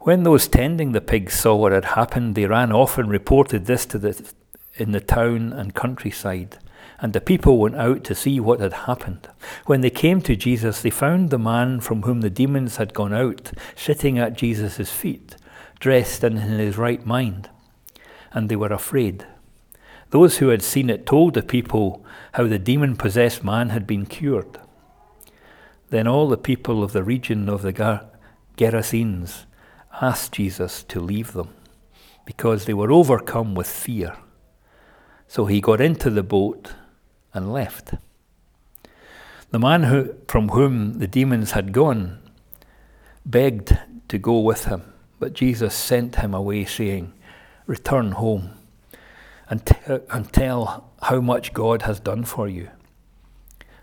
When 0.01 0.25
those 0.25 0.49
tending 0.49 0.92
the 0.92 1.01
pigs 1.01 1.35
saw 1.35 1.55
what 1.55 1.73
had 1.73 1.85
happened, 1.85 2.35
they 2.35 2.47
ran 2.47 2.73
off 2.73 2.99
and 2.99 3.09
reported 3.09 3.66
this 3.66 3.87
to 3.87 3.99
the, 3.99 4.33
in 4.81 4.93
the 4.93 5.01
town 5.01 5.53
and 5.53 5.75
countryside. 5.75 6.59
and 7.01 7.12
the 7.12 7.21
people 7.21 7.59
went 7.59 7.77
out 7.77 8.03
to 8.05 8.14
see 8.14 8.41
what 8.41 8.61
had 8.61 8.73
happened. 8.73 9.29
When 9.67 9.83
they 9.83 9.91
came 9.91 10.21
to 10.23 10.35
Jesus, 10.37 10.83
they 10.83 10.91
found 10.91 11.31
the 11.31 11.38
man 11.38 11.81
from 11.81 12.03
whom 12.03 12.21
the 12.21 12.31
demons 12.31 12.77
had 12.77 12.93
gone 12.95 13.14
out 13.14 13.53
sitting 13.77 14.19
at 14.19 14.37
Jesus' 14.37 14.91
feet, 14.91 15.37
dressed 15.79 16.25
and 16.25 16.38
in 16.38 16.59
his 16.59 16.77
right 16.77 17.05
mind. 17.07 17.49
And 18.33 18.49
they 18.49 18.57
were 18.57 18.73
afraid. 18.73 19.27
Those 20.11 20.38
who 20.38 20.49
had 20.49 20.62
seen 20.62 20.91
it 20.91 21.07
told 21.07 21.35
the 21.35 21.43
people 21.43 22.05
how 22.33 22.47
the 22.47 22.59
demon 22.59 22.97
possessed 22.97 23.45
man 23.45 23.69
had 23.69 23.87
been 23.87 24.07
cured. 24.07 24.59
Then 25.91 26.09
all 26.09 26.29
the 26.29 26.37
people 26.37 26.83
of 26.83 26.93
the 26.93 27.05
region 27.05 27.49
of 27.49 27.62
the 27.62 27.73
Gerasenes 28.57 29.45
asked 30.01 30.33
Jesus 30.33 30.83
to 30.85 31.01
leave 31.01 31.33
them, 31.33 31.51
because 32.27 32.64
they 32.64 32.75
were 32.75 32.93
overcome 32.93 33.55
with 33.55 33.69
fear. 33.69 34.17
So 35.29 35.45
he 35.45 35.61
got 35.61 35.81
into 35.81 36.09
the 36.09 36.23
boat 36.23 36.73
and 37.35 37.53
left. 37.53 37.93
The 39.51 39.59
man 39.59 39.85
who, 39.85 40.14
from 40.27 40.49
whom 40.49 40.95
the 40.95 41.07
demons 41.07 41.53
had 41.53 41.73
gone 41.73 42.19
begged 43.25 43.79
to 44.09 44.19
go 44.19 44.41
with 44.41 44.64
him, 44.64 44.93
but 45.21 45.35
Jesus 45.35 45.75
sent 45.75 46.17
him 46.17 46.33
away, 46.33 46.64
saying, 46.64 47.12
Return 47.67 48.12
home 48.12 48.51
and, 49.51 49.64
t- 49.64 49.77
and 50.11 50.33
tell 50.33 50.91
how 51.03 51.21
much 51.21 51.53
God 51.53 51.83
has 51.83 52.01
done 52.01 52.25
for 52.25 52.49
you. 52.49 52.71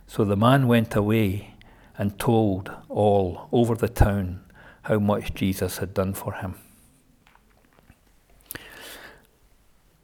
So 0.08 0.25
the 0.25 0.36
man 0.36 0.67
went 0.67 0.95
away 0.95 1.53
and 1.97 2.17
told 2.17 2.71
all 2.89 3.47
over 3.51 3.75
the 3.75 3.88
town 3.88 4.41
how 4.84 4.97
much 4.97 5.34
Jesus 5.36 5.77
had 5.77 5.93
done 5.93 6.13
for 6.13 6.34
him. 6.34 6.55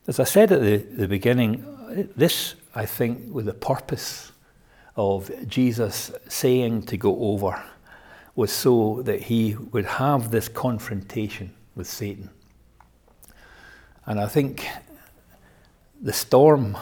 As 0.08 0.20
I 0.20 0.24
said 0.24 0.52
at 0.52 0.62
the, 0.62 0.78
the 0.78 1.08
beginning, 1.08 1.64
this, 2.16 2.56
I 2.74 2.86
think, 2.86 3.34
was 3.34 3.46
the 3.46 3.54
purpose 3.54 4.32
of 4.96 5.32
Jesus 5.48 6.12
saying 6.28 6.84
to 6.84 6.98
go 6.98 7.18
over, 7.20 7.64
was 8.36 8.52
so 8.52 9.02
that 9.04 9.24
he 9.24 9.56
would 9.56 9.86
have 9.86 10.32
this 10.32 10.48
confrontation 10.48 11.54
with 11.76 11.88
Satan. 11.88 12.30
And 14.06 14.20
I 14.20 14.28
think 14.28 14.68
the 16.02 16.14
storm 16.14 16.78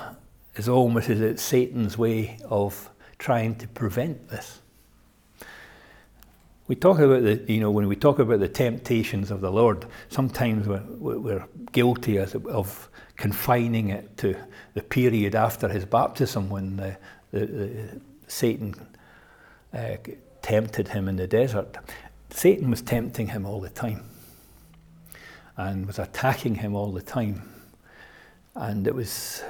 is 0.55 0.69
almost 0.69 1.09
as 1.09 1.41
Satan's 1.41 1.97
way 1.97 2.37
of 2.45 2.89
trying 3.17 3.55
to 3.55 3.67
prevent 3.67 4.29
this. 4.29 4.58
We 6.69 6.75
talk 6.75 6.99
about 6.99 7.23
the, 7.23 7.43
you 7.51 7.59
know, 7.59 7.71
when 7.71 7.87
we 7.87 7.95
talk 7.95 8.19
about 8.19 8.39
the 8.41 8.47
temptations 8.47 9.31
of 9.31 9.41
the 9.41 9.51
Lord, 9.51 9.87
sometimes 10.09 10.67
we're, 10.67 10.83
we're 10.99 11.45
guilty 11.71 12.19
of 12.19 12.89
confining 13.15 13.89
it 13.89 14.15
to 14.17 14.35
the 14.75 14.83
period 14.83 15.33
after 15.33 15.67
his 15.67 15.83
baptism 15.85 16.47
when 16.47 16.77
the, 16.77 16.95
the, 17.31 17.45
the 17.47 18.01
Satan 18.27 18.75
uh, 19.73 19.97
tempted 20.43 20.89
him 20.89 21.09
in 21.09 21.15
the 21.15 21.25
desert. 21.25 21.75
Satan 22.29 22.69
was 22.69 22.83
tempting 22.83 23.29
him 23.29 23.47
all 23.47 23.59
the 23.59 23.69
time 23.69 24.03
and 25.57 25.87
was 25.87 25.97
attacking 25.97 26.53
him 26.53 26.75
all 26.75 26.91
the 26.91 27.01
time. 27.01 27.49
And 28.53 28.85
it 28.85 28.93
was 28.93 29.41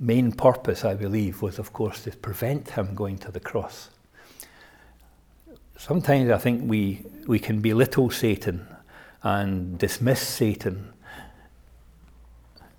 main 0.00 0.32
purpose, 0.32 0.84
I 0.84 0.94
believe, 0.94 1.40
was 1.40 1.60
of 1.60 1.72
course 1.72 2.02
to 2.02 2.10
prevent 2.10 2.70
him 2.70 2.96
going 2.96 3.18
to 3.18 3.30
the 3.30 3.38
cross. 3.38 3.90
Sometimes 5.78 6.28
I 6.28 6.38
think 6.38 6.68
we, 6.68 7.06
we 7.28 7.38
can 7.38 7.60
belittle 7.60 8.10
Satan 8.10 8.66
and 9.22 9.78
dismiss 9.78 10.20
Satan 10.20 10.92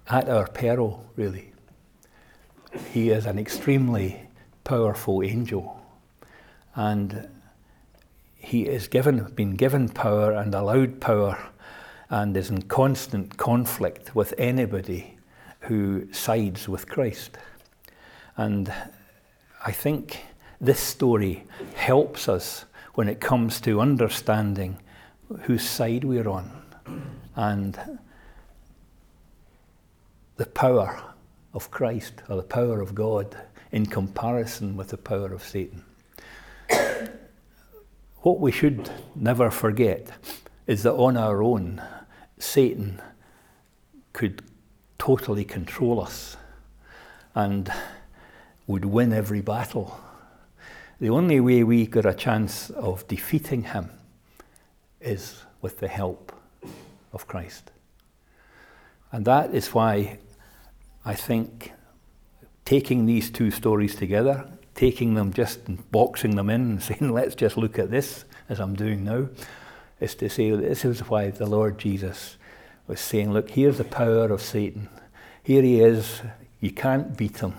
at 0.09 0.27
our 0.27 0.47
peril, 0.47 1.05
really. 1.15 1.53
He 2.91 3.09
is 3.09 3.25
an 3.25 3.39
extremely 3.39 4.27
powerful 4.65 5.23
angel, 5.23 5.81
and 6.75 7.29
he 8.35 8.63
is 8.63 8.89
given, 8.89 9.31
been 9.33 9.55
given 9.55 9.87
power 9.87 10.33
and 10.33 10.53
allowed 10.53 10.99
power, 10.99 11.51
and 12.09 12.35
is 12.35 12.49
in 12.49 12.63
constant 12.63 13.37
conflict 13.37 14.13
with 14.13 14.33
anybody 14.37 15.17
who 15.61 16.11
sides 16.11 16.67
with 16.67 16.89
Christ. 16.89 17.37
And 18.35 18.73
I 19.65 19.71
think 19.71 20.25
this 20.59 20.81
story 20.81 21.45
helps 21.75 22.27
us 22.27 22.65
when 22.99 23.07
it 23.07 23.21
comes 23.21 23.61
to 23.61 23.79
understanding 23.79 24.77
whose 25.43 25.63
side 25.63 26.03
we're 26.03 26.27
on 26.27 26.51
and 27.37 27.97
the 30.35 30.45
power 30.45 31.01
of 31.53 31.71
Christ 31.71 32.15
or 32.27 32.35
the 32.35 32.43
power 32.43 32.81
of 32.81 32.93
God 32.93 33.37
in 33.71 33.85
comparison 33.85 34.75
with 34.75 34.89
the 34.89 34.97
power 34.97 35.31
of 35.31 35.43
Satan. 35.43 35.85
what 38.17 38.41
we 38.41 38.51
should 38.51 38.91
never 39.15 39.49
forget 39.49 40.09
is 40.67 40.83
that 40.83 40.95
on 40.95 41.15
our 41.15 41.41
own, 41.41 41.81
Satan 42.37 43.01
could 44.11 44.41
totally 44.97 45.45
control 45.45 46.01
us 46.01 46.35
and 47.33 47.71
would 48.67 48.83
win 48.83 49.13
every 49.13 49.39
battle. 49.39 49.97
The 50.99 51.09
only 51.09 51.39
way 51.39 51.63
we 51.63 51.85
got 51.87 52.05
a 52.05 52.13
chance 52.13 52.69
of 52.71 53.07
defeating 53.07 53.63
him 53.63 53.89
is 54.99 55.43
with 55.61 55.79
the 55.79 55.87
help 55.87 56.33
of 57.13 57.25
Christ. 57.25 57.71
And 59.11 59.23
that 59.23 59.55
is 59.55 59.73
why 59.73 60.19
I 61.05 61.13
think 61.13 61.71
taking 62.65 63.05
these 63.05 63.29
two 63.29 63.49
stories 63.49 63.95
together, 63.95 64.49
taking 64.75 65.13
them 65.13 65.31
just 65.31 65.67
and 65.67 65.89
boxing 65.89 66.35
them 66.35 66.49
in 66.49 66.61
and 66.61 66.83
saying, 66.83 67.13
let's 67.13 67.33
just 67.33 67.55
look 67.55 67.79
at 67.79 67.89
this 67.89 68.25
as 68.49 68.59
I'm 68.59 68.75
doing 68.75 69.05
now, 69.05 69.29
is 70.01 70.15
to 70.15 70.29
say 70.29 70.51
this 70.51 70.83
is 70.83 70.99
why 71.07 71.29
the 71.29 71.45
Lord 71.45 71.77
Jesus 71.79 72.35
was 72.87 72.99
saying, 72.99 73.31
look, 73.31 73.51
here's 73.51 73.77
the 73.77 73.85
power 73.85 74.25
of 74.25 74.41
Satan. 74.41 74.89
Here 75.43 75.61
he 75.61 75.79
is. 75.79 76.21
You 76.59 76.71
can't 76.71 77.15
beat 77.15 77.37
him. 77.37 77.53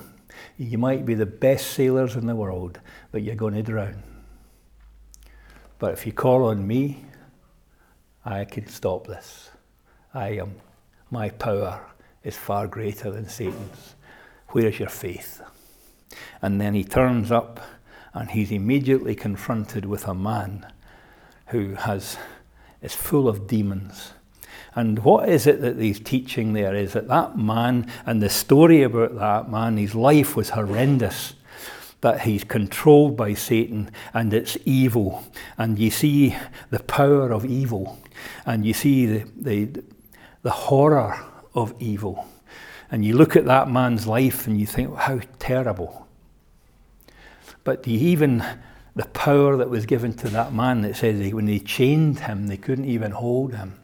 You 0.57 0.79
might 0.79 1.05
be 1.05 1.15
the 1.15 1.27
best 1.27 1.69
sailors 1.69 2.17
in 2.17 2.27
the 2.27 2.37
world, 2.37 2.81
but 3.13 3.23
you're 3.23 3.35
going 3.35 3.55
to 3.55 3.63
drown. 3.63 4.03
But 5.79 5.95
if 5.95 6.07
you 6.07 6.13
call 6.13 6.45
on 6.45 6.67
me, 6.67 7.05
I 8.25 8.45
can 8.45 8.69
stop 8.69 9.07
this. 9.07 9.51
I 10.13 10.31
am, 10.31 10.57
my 11.11 11.31
power 11.31 11.81
is 12.23 12.37
far 12.37 12.67
greater 12.67 13.11
than 13.11 13.29
Satan's. 13.29 13.95
Where 14.49 14.67
is 14.67 14.79
your 14.79 14.89
faith? 14.89 15.41
And 16.43 16.61
then 16.61 16.75
he 16.75 16.85
turns 16.85 17.31
up 17.33 17.61
and 18.13 18.31
he's 18.31 18.51
immediately 18.51 19.15
confronted 19.15 19.85
with 19.87 20.07
a 20.07 20.15
man 20.15 20.67
who 21.47 21.77
has, 21.77 22.19
is 22.83 22.95
full 22.95 23.29
of 23.29 23.47
demons. 23.47 24.13
And 24.75 25.01
what 25.01 25.29
is 25.29 25.47
it 25.47 25.61
that 25.63 25.79
he's 25.79 26.01
teaching 26.01 26.53
there 26.53 26.75
is 26.75 26.93
that 26.93 27.09
that 27.09 27.37
man 27.37 27.91
and 28.07 28.23
the 28.23 28.31
story 28.31 28.83
about 28.83 29.17
that 29.17 29.51
man, 29.51 29.77
his 29.77 29.95
life 29.95 30.37
was 30.37 30.51
horrendous. 30.51 31.35
That 32.03 32.23
he's 32.23 32.45
controlled 32.45 33.17
by 33.17 33.35
Satan 33.35 33.91
and 34.15 34.33
it's 34.33 34.57
evil. 34.65 35.25
And 35.59 35.79
you 35.79 35.91
see 35.91 36.37
the 36.71 36.79
power 36.79 37.31
of 37.33 37.45
evil. 37.45 37.99
And 38.47 38.65
you 38.65 38.73
see 38.73 39.07
the, 39.07 39.27
the, 39.37 39.83
the 40.43 40.51
horror 40.51 41.19
of 41.55 41.75
evil. 41.79 42.27
And 42.91 43.05
you 43.05 43.15
look 43.17 43.37
at 43.37 43.45
that 43.47 43.71
man's 43.71 44.07
life 44.07 44.47
and 44.47 44.59
you 44.59 44.67
think, 44.67 44.97
how 44.97 45.21
terrible. 45.39 46.07
But 47.65 47.87
even 47.87 48.45
the 48.97 49.07
power 49.07 49.57
that 49.57 49.71
was 49.71 49.87
given 49.87 50.15
to 50.15 50.29
that 50.31 50.53
man 50.53 50.83
that 50.83 50.97
says 50.97 51.33
when 51.33 51.47
they 51.47 51.59
chained 51.59 52.21
him, 52.21 52.47
they 52.47 52.57
couldn't 52.57 52.87
even 52.87 53.13
hold 53.13 53.55
him. 53.55 53.80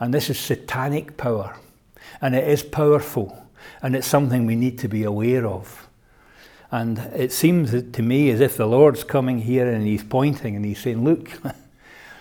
And 0.00 0.12
this 0.12 0.30
is 0.30 0.38
satanic 0.38 1.16
power. 1.16 1.56
And 2.20 2.34
it 2.34 2.48
is 2.48 2.62
powerful. 2.62 3.46
And 3.82 3.94
it's 3.94 4.06
something 4.06 4.46
we 4.46 4.56
need 4.56 4.78
to 4.80 4.88
be 4.88 5.04
aware 5.04 5.46
of. 5.46 5.88
And 6.70 6.98
it 6.98 7.32
seems 7.32 7.70
to 7.70 8.02
me 8.02 8.30
as 8.30 8.40
if 8.40 8.56
the 8.56 8.66
Lord's 8.66 9.04
coming 9.04 9.38
here 9.38 9.70
and 9.70 9.86
he's 9.86 10.02
pointing 10.02 10.56
and 10.56 10.64
he's 10.64 10.80
saying, 10.80 11.04
Look, 11.04 11.30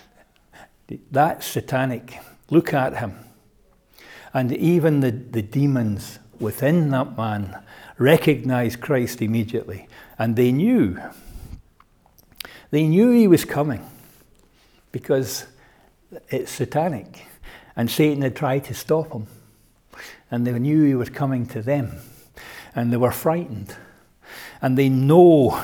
that's 1.11 1.47
satanic. 1.47 2.19
Look 2.49 2.73
at 2.73 2.97
him. 2.97 3.17
And 4.33 4.51
even 4.51 4.99
the, 4.99 5.11
the 5.11 5.41
demons 5.41 6.19
within 6.39 6.91
that 6.91 7.17
man 7.17 7.63
recognized 7.97 8.81
Christ 8.81 9.21
immediately. 9.21 9.87
And 10.19 10.35
they 10.35 10.51
knew. 10.51 10.99
They 12.71 12.87
knew 12.87 13.11
he 13.11 13.27
was 13.27 13.45
coming 13.45 13.87
because 14.91 15.45
it's 16.29 16.51
satanic. 16.51 17.25
And 17.75 17.89
Satan 17.89 18.21
had 18.21 18.35
tried 18.35 18.65
to 18.65 18.73
stop 18.73 19.11
him. 19.11 19.27
And 20.29 20.45
they 20.45 20.57
knew 20.57 20.83
he 20.83 20.95
was 20.95 21.09
coming 21.09 21.45
to 21.47 21.61
them. 21.61 21.91
And 22.75 22.91
they 22.91 22.97
were 22.97 23.11
frightened. 23.11 23.75
And 24.61 24.77
they 24.77 24.89
know, 24.89 25.63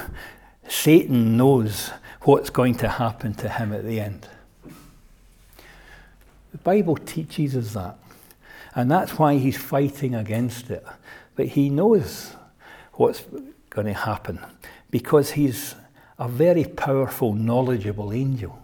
Satan 0.68 1.38
knows 1.38 1.92
what's 2.22 2.50
going 2.50 2.76
to 2.76 2.88
happen 2.88 3.34
to 3.36 3.50
him 3.50 3.74
at 3.74 3.86
the 3.86 4.00
end. 4.00 4.28
The 6.52 6.58
Bible 6.58 6.96
teaches 6.96 7.56
us 7.56 7.74
that. 7.74 7.98
And 8.76 8.90
that's 8.90 9.18
why 9.18 9.38
he's 9.38 9.58
fighting 9.58 10.16
against 10.16 10.70
it. 10.70 10.86
But 11.36 11.48
he 11.48 11.70
knows 11.70 12.36
what's 12.94 13.24
going 13.70 13.88
to 13.88 13.94
happen 13.94 14.40
because 14.92 15.32
he's 15.32 15.76
a 16.18 16.28
very 16.28 16.66
powerful, 16.66 17.34
knowledgeable 17.34 18.12
angel. 18.12 18.60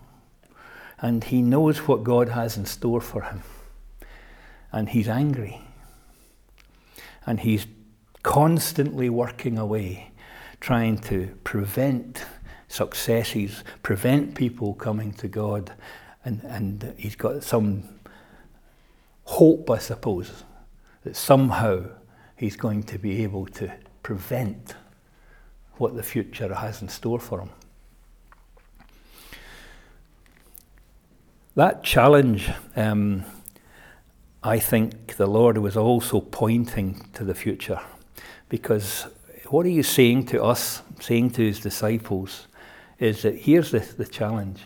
And 1.00 1.24
he 1.24 1.42
knows 1.42 1.80
what 1.88 2.04
God 2.04 2.30
has 2.30 2.58
in 2.58 2.66
store 2.66 3.02
for 3.02 3.24
him. 3.24 3.42
And 4.72 4.90
he's 4.90 5.08
angry. 5.08 5.62
And 7.26 7.40
he's 7.40 7.68
constantly 8.24 9.10
working 9.10 9.58
away, 9.58 10.12
trying 10.60 10.98
to 10.98 11.38
prevent 11.44 12.26
successes, 12.68 13.64
prevent 13.84 14.36
people 14.36 14.74
coming 14.74 15.14
to 15.14 15.28
God. 15.28 15.72
And, 16.24 16.42
and 16.44 16.94
he's 16.98 17.16
got 17.16 17.44
some 17.44 17.84
hope, 19.26 19.70
I 19.70 19.78
suppose, 19.78 20.44
that 21.04 21.16
somehow 21.16 21.86
he's 22.36 22.56
going 22.56 22.84
to 22.84 22.98
be 22.98 23.24
able 23.24 23.46
to 23.48 23.72
prevent 24.02 24.76
what 25.78 25.96
the 25.96 26.04
future 26.04 26.54
has 26.54 26.82
in 26.82 26.90
store 26.90 27.20
for 27.20 27.42
him. 27.42 27.50
That 31.56 31.84
challenge, 31.84 32.52
um, 32.76 33.24
I 34.44 34.60
think 34.60 35.16
the 35.16 35.26
Lord 35.26 35.58
was 35.58 35.78
also 35.78 36.20
pointing 36.20 37.08
to 37.14 37.24
the 37.24 37.34
future. 37.34 37.80
Because 38.50 39.08
what 39.48 39.66
are 39.66 39.70
you 39.70 39.82
saying 39.82 40.26
to 40.28 40.44
us, 40.44 40.82
saying 41.00 41.30
to 41.32 41.44
his 41.44 41.62
disciples, 41.62 42.48
is 43.00 43.22
that 43.22 43.36
here's 43.36 43.72
the, 43.72 43.80
the 43.80 44.06
challenge. 44.06 44.64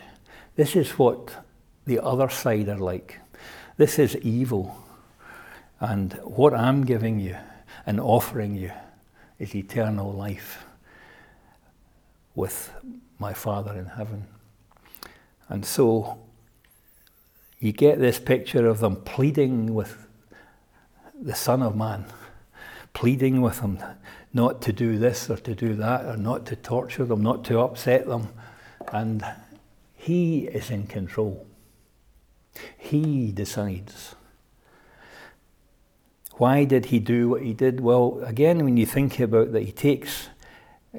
This 0.56 0.76
is 0.76 0.98
what 0.98 1.46
the 1.86 2.00
other 2.00 2.28
side 2.28 2.68
are 2.70 2.80
like. 2.80 3.20
This 3.78 4.00
is 4.00 4.16
evil. 4.18 4.76
And 5.80 6.14
what 6.24 6.56
I'm 6.56 6.86
giving 6.86 7.20
you 7.20 7.38
and 7.86 8.00
offering 8.00 8.56
you 8.56 8.72
is 9.38 9.54
eternal 9.54 10.12
life 10.12 10.66
with 12.34 12.72
my 13.20 13.34
Father 13.34 13.78
in 13.78 13.86
heaven. 13.86 14.26
And 15.50 15.64
so 15.64 16.18
you 17.60 17.74
get 17.74 18.00
this 18.00 18.20
picture 18.20 18.68
of 18.68 18.80
them 18.80 18.96
pleading 18.96 19.74
with 19.74 20.08
the 21.14 21.36
Son 21.36 21.62
of 21.62 21.76
Man, 21.76 22.06
pleading 22.94 23.42
with 23.42 23.60
him 23.60 23.80
not 24.34 24.62
to 24.62 24.72
do 24.72 24.98
this 24.98 25.30
or 25.30 25.38
to 25.38 25.54
do 25.54 25.76
that, 25.76 26.06
or 26.06 26.16
not 26.16 26.46
to 26.46 26.56
torture 26.56 27.04
them, 27.04 27.22
not 27.22 27.44
to 27.46 27.60
upset 27.60 28.08
them. 28.08 28.30
And 28.94 29.26
he 29.94 30.46
is 30.46 30.70
in 30.70 30.88
control. 30.88 31.46
He 32.78 33.32
decides. 33.32 34.16
Why 36.34 36.64
did 36.64 36.86
he 36.86 37.00
do 37.00 37.30
what 37.30 37.42
he 37.42 37.54
did? 37.54 37.82
Well, 37.82 38.22
again, 38.24 38.64
when 38.64 38.78
you 38.78 38.86
think 38.86 39.20
about 39.20 39.52
that, 39.52 39.64
he 39.64 39.72
takes 39.72 40.30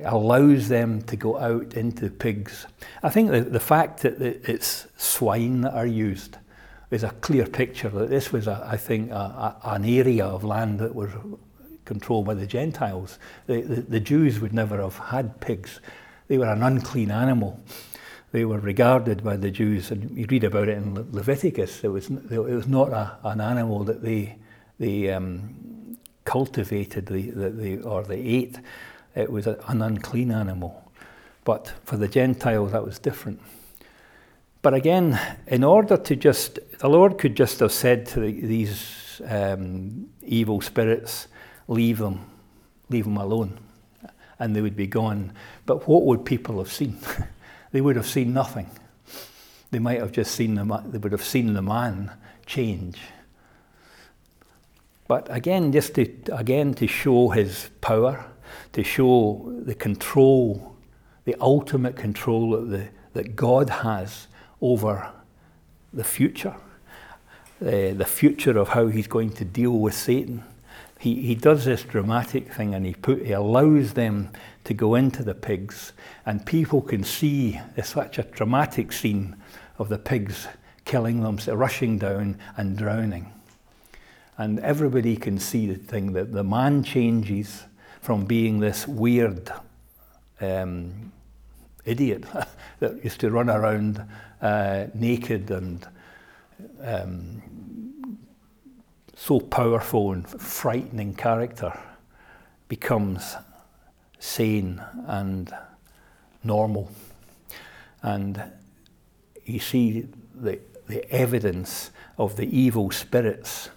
allows 0.04 0.68
them 0.68 1.02
to 1.02 1.16
go 1.16 1.38
out 1.38 1.74
into 1.74 2.10
pigs. 2.10 2.66
I 3.02 3.10
think 3.10 3.30
the, 3.30 3.40
the 3.40 3.60
fact 3.60 4.02
that 4.02 4.20
it's 4.20 4.86
swine 4.96 5.62
that 5.62 5.74
are 5.74 5.86
used 5.86 6.36
is 6.90 7.04
a 7.04 7.10
clear 7.20 7.46
picture 7.46 7.88
that 7.88 8.10
this 8.10 8.32
was, 8.32 8.46
a, 8.46 8.66
I 8.66 8.76
think, 8.76 9.10
a, 9.10 9.14
a, 9.14 9.60
an 9.64 9.84
area 9.84 10.24
of 10.24 10.44
land 10.44 10.80
that 10.80 10.94
was 10.94 11.10
controlled 11.84 12.26
by 12.26 12.34
the 12.34 12.46
Gentiles. 12.46 13.18
The, 13.46 13.62
the, 13.62 13.80
the 13.82 14.00
Jews 14.00 14.40
would 14.40 14.52
never 14.52 14.80
have 14.80 14.96
had 14.96 15.40
pigs. 15.40 15.80
They 16.28 16.38
were 16.38 16.46
an 16.46 16.62
unclean 16.62 17.10
animal. 17.10 17.60
They 18.32 18.44
were 18.44 18.60
regarded 18.60 19.24
by 19.24 19.36
the 19.36 19.50
Jews, 19.50 19.90
and 19.90 20.16
you 20.16 20.26
read 20.28 20.44
about 20.44 20.68
it 20.68 20.78
in 20.78 20.94
Le- 20.94 21.06
Leviticus. 21.10 21.82
It 21.82 21.88
was, 21.88 22.10
it 22.10 22.38
was 22.38 22.68
not 22.68 22.90
a, 22.90 23.16
an 23.24 23.40
animal 23.40 23.84
that 23.84 24.02
they, 24.02 24.36
they 24.78 25.10
um, 25.10 25.96
cultivated 26.24 27.06
the, 27.06 27.30
the, 27.30 27.50
the, 27.50 27.82
or 27.82 28.04
they 28.04 28.20
ate 28.20 28.58
it 29.14 29.30
was 29.30 29.46
an 29.46 29.82
unclean 29.82 30.30
animal. 30.30 30.84
But 31.44 31.72
for 31.84 31.96
the 31.96 32.08
Gentiles, 32.08 32.72
that 32.72 32.84
was 32.84 32.98
different. 32.98 33.40
But 34.62 34.74
again, 34.74 35.18
in 35.46 35.64
order 35.64 35.96
to 35.96 36.16
just, 36.16 36.58
the 36.78 36.88
Lord 36.88 37.16
could 37.18 37.34
just 37.34 37.60
have 37.60 37.72
said 37.72 38.04
to 38.06 38.20
the, 38.20 38.32
these 38.32 39.22
um, 39.26 40.08
evil 40.22 40.60
spirits, 40.60 41.28
leave 41.66 41.98
them, 41.98 42.26
leave 42.90 43.04
them 43.04 43.16
alone, 43.16 43.58
and 44.38 44.54
they 44.54 44.60
would 44.60 44.76
be 44.76 44.86
gone. 44.86 45.32
But 45.64 45.88
what 45.88 46.04
would 46.04 46.26
people 46.26 46.58
have 46.58 46.70
seen? 46.70 46.98
they 47.72 47.80
would 47.80 47.96
have 47.96 48.06
seen 48.06 48.34
nothing. 48.34 48.70
They 49.70 49.78
might 49.78 50.00
have 50.00 50.12
just 50.12 50.34
seen 50.34 50.56
the, 50.56 50.82
they 50.86 50.98
would 50.98 51.12
have 51.12 51.24
seen 51.24 51.54
the 51.54 51.62
man 51.62 52.10
change. 52.44 52.98
But 55.08 55.26
again, 55.34 55.72
just 55.72 55.94
to, 55.94 56.06
again 56.32 56.74
to 56.74 56.86
show 56.86 57.30
his 57.30 57.70
power, 57.80 58.26
to 58.72 58.84
show 58.84 59.52
the 59.64 59.74
control, 59.74 60.76
the 61.24 61.34
ultimate 61.40 61.96
control 61.96 62.50
that, 62.50 62.70
the, 62.70 62.88
that 63.14 63.36
God 63.36 63.70
has 63.70 64.28
over 64.60 65.10
the 65.92 66.04
future, 66.04 66.54
uh, 67.62 67.94
the 67.94 68.06
future 68.06 68.56
of 68.58 68.68
how 68.68 68.86
he's 68.86 69.06
going 69.06 69.30
to 69.30 69.44
deal 69.44 69.72
with 69.72 69.94
Satan. 69.94 70.44
He, 70.98 71.22
he 71.22 71.34
does 71.34 71.64
this 71.64 71.82
dramatic 71.82 72.52
thing 72.52 72.74
and 72.74 72.84
he, 72.84 72.94
put, 72.94 73.24
he 73.24 73.32
allows 73.32 73.94
them 73.94 74.30
to 74.64 74.74
go 74.74 74.94
into 74.94 75.22
the 75.22 75.34
pigs, 75.34 75.92
and 76.26 76.44
people 76.44 76.82
can 76.82 77.02
see 77.02 77.58
such 77.82 78.18
a 78.18 78.22
dramatic 78.22 78.92
scene 78.92 79.36
of 79.78 79.88
the 79.88 79.98
pigs 79.98 80.46
killing 80.84 81.22
them, 81.22 81.38
rushing 81.56 81.98
down 81.98 82.38
and 82.56 82.76
drowning. 82.76 83.32
And 84.36 84.58
everybody 84.60 85.16
can 85.16 85.38
see 85.38 85.66
the 85.66 85.74
thing 85.74 86.12
that 86.12 86.32
the 86.32 86.44
man 86.44 86.82
changes 86.82 87.64
from 88.00 88.24
being 88.24 88.60
this 88.60 88.86
weird 88.86 89.50
um, 90.40 91.12
idiot 91.90 92.24
that 92.80 93.04
used 93.04 93.20
to 93.20 93.30
run 93.30 93.50
around 93.50 94.02
uh, 94.40 94.86
naked 94.94 95.50
and 95.50 95.86
um, 96.82 97.42
so 99.16 99.38
powerful 99.40 100.12
and 100.12 100.26
frightening 100.26 101.14
character 101.14 101.78
becomes 102.68 103.36
sane 104.18 104.82
and 105.06 105.52
normal. 106.42 106.90
And 108.02 108.42
you 109.44 109.58
see 109.58 110.06
the, 110.34 110.58
the 110.88 111.10
evidence 111.12 111.90
of 112.16 112.36
the 112.36 112.56
evil 112.56 112.90
spirits, 112.90 113.70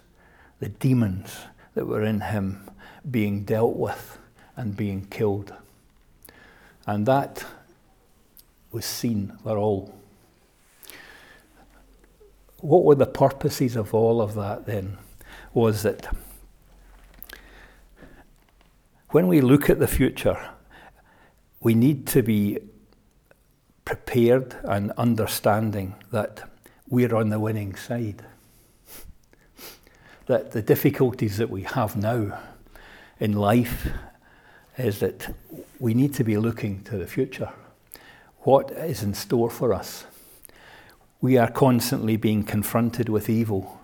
the 0.60 0.68
demons 0.68 1.36
that 1.74 1.86
were 1.86 2.04
in 2.04 2.20
him 2.20 2.70
being 3.10 3.44
dealt 3.44 3.76
with 3.76 4.18
and 4.56 4.76
being 4.76 5.06
killed. 5.06 5.52
And 6.86 7.06
that 7.06 7.44
was 8.74 8.84
seen 8.84 9.32
for 9.44 9.56
all. 9.56 9.94
What 12.58 12.84
were 12.84 12.96
the 12.96 13.06
purposes 13.06 13.76
of 13.76 13.94
all 13.94 14.20
of 14.20 14.34
that 14.34 14.66
then? 14.66 14.98
Was 15.52 15.84
that 15.84 16.08
when 19.10 19.28
we 19.28 19.40
look 19.40 19.70
at 19.70 19.78
the 19.78 19.86
future, 19.86 20.50
we 21.60 21.74
need 21.74 22.08
to 22.08 22.22
be 22.22 22.58
prepared 23.84 24.56
and 24.64 24.90
understanding 24.92 25.94
that 26.10 26.42
we're 26.88 27.14
on 27.14 27.28
the 27.28 27.38
winning 27.38 27.76
side. 27.76 28.24
That 30.26 30.50
the 30.50 30.62
difficulties 30.62 31.36
that 31.36 31.48
we 31.48 31.62
have 31.62 31.96
now 31.96 32.40
in 33.20 33.34
life 33.34 33.88
is 34.76 34.98
that 34.98 35.32
we 35.78 35.94
need 35.94 36.14
to 36.14 36.24
be 36.24 36.36
looking 36.36 36.82
to 36.84 36.98
the 36.98 37.06
future. 37.06 37.52
What 38.44 38.72
is 38.72 39.02
in 39.02 39.14
store 39.14 39.48
for 39.48 39.72
us? 39.72 40.04
We 41.22 41.38
are 41.38 41.50
constantly 41.50 42.18
being 42.18 42.44
confronted 42.44 43.08
with 43.08 43.30
evil. 43.30 43.80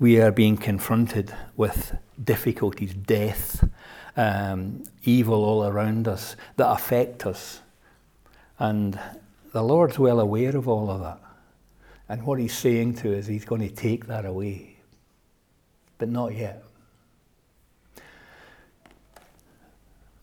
We 0.00 0.20
are 0.20 0.32
being 0.32 0.56
confronted 0.56 1.32
with 1.56 1.96
difficulties, 2.22 2.94
death, 2.94 3.62
um, 4.16 4.82
evil 5.04 5.44
all 5.44 5.64
around 5.64 6.08
us 6.08 6.34
that 6.56 6.68
affect 6.68 7.26
us. 7.26 7.60
And 8.58 8.98
the 9.52 9.62
Lord's 9.62 10.00
well 10.00 10.18
aware 10.18 10.56
of 10.56 10.66
all 10.66 10.90
of 10.90 11.00
that. 11.02 11.20
And 12.08 12.26
what 12.26 12.40
He's 12.40 12.58
saying 12.58 12.94
to 12.96 13.16
us, 13.16 13.28
He's 13.28 13.44
going 13.44 13.60
to 13.60 13.72
take 13.72 14.06
that 14.06 14.24
away. 14.24 14.78
But 15.98 16.08
not 16.08 16.34
yet. 16.34 16.64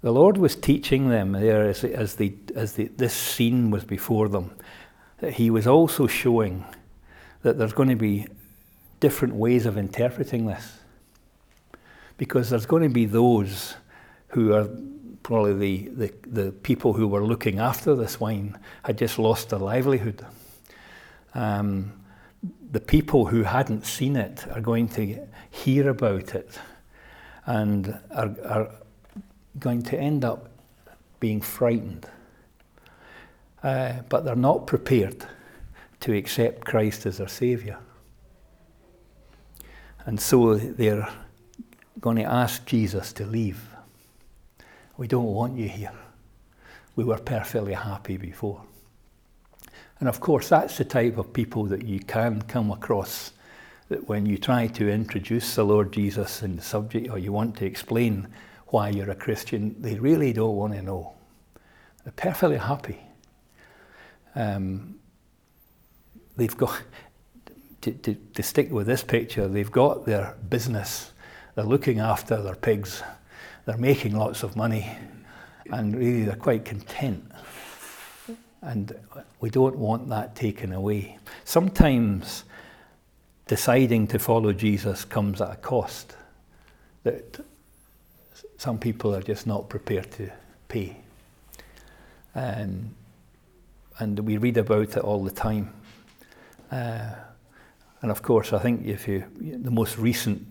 The 0.03 0.11
Lord 0.11 0.37
was 0.37 0.57
teaching 0.57 1.07
them 1.07 1.31
there 1.31 1.63
as, 1.63 1.85
as, 1.85 2.15
the, 2.15 2.33
as 2.55 2.73
the, 2.73 2.89
this 2.97 3.13
scene 3.13 3.71
was 3.71 3.85
before 3.85 4.27
them, 4.27 4.53
that 5.19 5.31
He 5.35 5.49
was 5.49 5.65
also 5.65 6.07
showing 6.07 6.65
that 7.41 7.57
there's 7.57 7.71
going 7.71 7.87
to 7.87 7.95
be 7.95 8.27
different 8.99 9.33
ways 9.33 9.65
of 9.65 9.77
interpreting 9.77 10.45
this. 10.45 10.79
Because 12.17 12.49
there's 12.49 12.65
going 12.65 12.83
to 12.83 12.89
be 12.89 13.05
those 13.05 13.75
who 14.27 14.53
are 14.53 14.67
probably 15.23 15.53
the, 15.53 16.07
the, 16.07 16.13
the 16.27 16.51
people 16.51 16.91
who 16.91 17.07
were 17.07 17.23
looking 17.23 17.59
after 17.59 17.95
this 17.95 18.19
wine 18.19 18.59
had 18.83 18.97
just 18.97 19.17
lost 19.17 19.51
their 19.51 19.59
livelihood. 19.59 20.25
Um, 21.33 21.93
the 22.71 22.81
people 22.81 23.27
who 23.27 23.43
hadn't 23.43 23.85
seen 23.85 24.17
it 24.17 24.45
are 24.51 24.59
going 24.59 24.89
to 24.89 25.25
hear 25.49 25.87
about 25.89 26.35
it 26.35 26.59
and 27.45 27.97
are, 28.11 28.35
are 28.43 28.69
going 29.59 29.81
to 29.83 29.97
end 29.97 30.25
up 30.25 30.49
being 31.19 31.41
frightened. 31.41 32.07
Uh, 33.61 34.01
but 34.09 34.25
they're 34.25 34.35
not 34.35 34.67
prepared 34.67 35.25
to 36.01 36.13
accept 36.13 36.65
Christ 36.65 37.05
as 37.05 37.17
their 37.17 37.27
Saviour. 37.27 37.79
And 40.05 40.19
so 40.19 40.55
they're 40.55 41.07
going 42.01 42.17
to 42.17 42.23
ask 42.23 42.65
Jesus 42.65 43.13
to 43.13 43.25
leave. 43.25 43.61
We 44.97 45.07
don't 45.07 45.33
want 45.33 45.57
you 45.57 45.69
here. 45.69 45.93
We 46.95 47.05
were 47.05 47.17
perfectly 47.17 47.73
happy 47.73 48.17
before. 48.17 48.61
And 49.99 50.09
of 50.09 50.19
course, 50.19 50.49
that's 50.49 50.77
the 50.77 50.83
type 50.83 51.17
of 51.17 51.31
people 51.31 51.63
that 51.65 51.85
you 51.85 51.99
can 52.01 52.41
come 52.41 52.71
across 52.71 53.31
that 53.87 54.09
when 54.09 54.25
you 54.25 54.37
try 54.37 54.67
to 54.67 54.89
introduce 54.89 55.55
the 55.55 55.63
Lord 55.63 55.93
Jesus 55.93 56.43
in 56.43 56.57
the 56.57 56.61
subject 56.61 57.09
or 57.09 57.17
you 57.17 57.31
want 57.31 57.55
to 57.57 57.65
explain 57.65 58.27
why 58.73 58.89
you're 58.89 59.11
a 59.11 59.15
Christian, 59.15 59.75
they 59.77 59.99
really 59.99 60.33
don't 60.33 60.55
want 60.55 60.73
to 60.73 60.81
know. 60.81 61.13
They're 62.03 62.13
perfectly 62.13 62.57
happy. 62.57 62.99
Um, 64.33 64.95
they've 66.35 66.57
got, 66.57 66.81
to, 67.81 67.91
to, 67.91 68.15
to 68.15 68.41
stick 68.41 68.71
with 68.71 68.87
this 68.87 69.03
picture, 69.03 69.47
they've 69.47 69.71
got 69.71 70.07
their 70.07 70.35
business, 70.49 71.11
they're 71.53 71.63
looking 71.63 71.99
after 71.99 72.41
their 72.41 72.55
pigs, 72.55 73.03
they're 73.65 73.77
making 73.77 74.17
lots 74.17 74.41
of 74.41 74.55
money, 74.55 74.89
and 75.71 75.95
really 75.95 76.23
they're 76.23 76.35
quite 76.35 76.65
content. 76.65 77.31
And 78.63 78.95
we 79.39 79.51
don't 79.51 79.77
want 79.77 80.09
that 80.09 80.35
taken 80.35 80.73
away. 80.73 81.19
Sometimes 81.45 82.43
deciding 83.45 84.07
to 84.07 84.17
follow 84.17 84.51
Jesus 84.51 85.05
comes 85.05 85.41
at 85.41 85.51
a 85.51 85.57
cost 85.57 86.15
that 87.03 87.39
some 88.63 88.77
people 88.77 89.13
are 89.13 89.21
just 89.21 89.45
not 89.45 89.67
prepared 89.67 90.09
to 90.09 90.31
pay. 90.69 90.95
Um, 92.33 92.95
and 93.99 94.17
we 94.19 94.37
read 94.37 94.55
about 94.55 94.95
it 94.95 95.03
all 95.03 95.21
the 95.21 95.31
time. 95.31 95.73
Uh, 96.71 97.09
and 98.01 98.09
of 98.09 98.21
course, 98.21 98.53
I 98.53 98.59
think 98.59 98.85
if 98.85 99.05
you 99.05 99.25
the 99.37 99.69
most 99.69 99.97
recent 99.97 100.47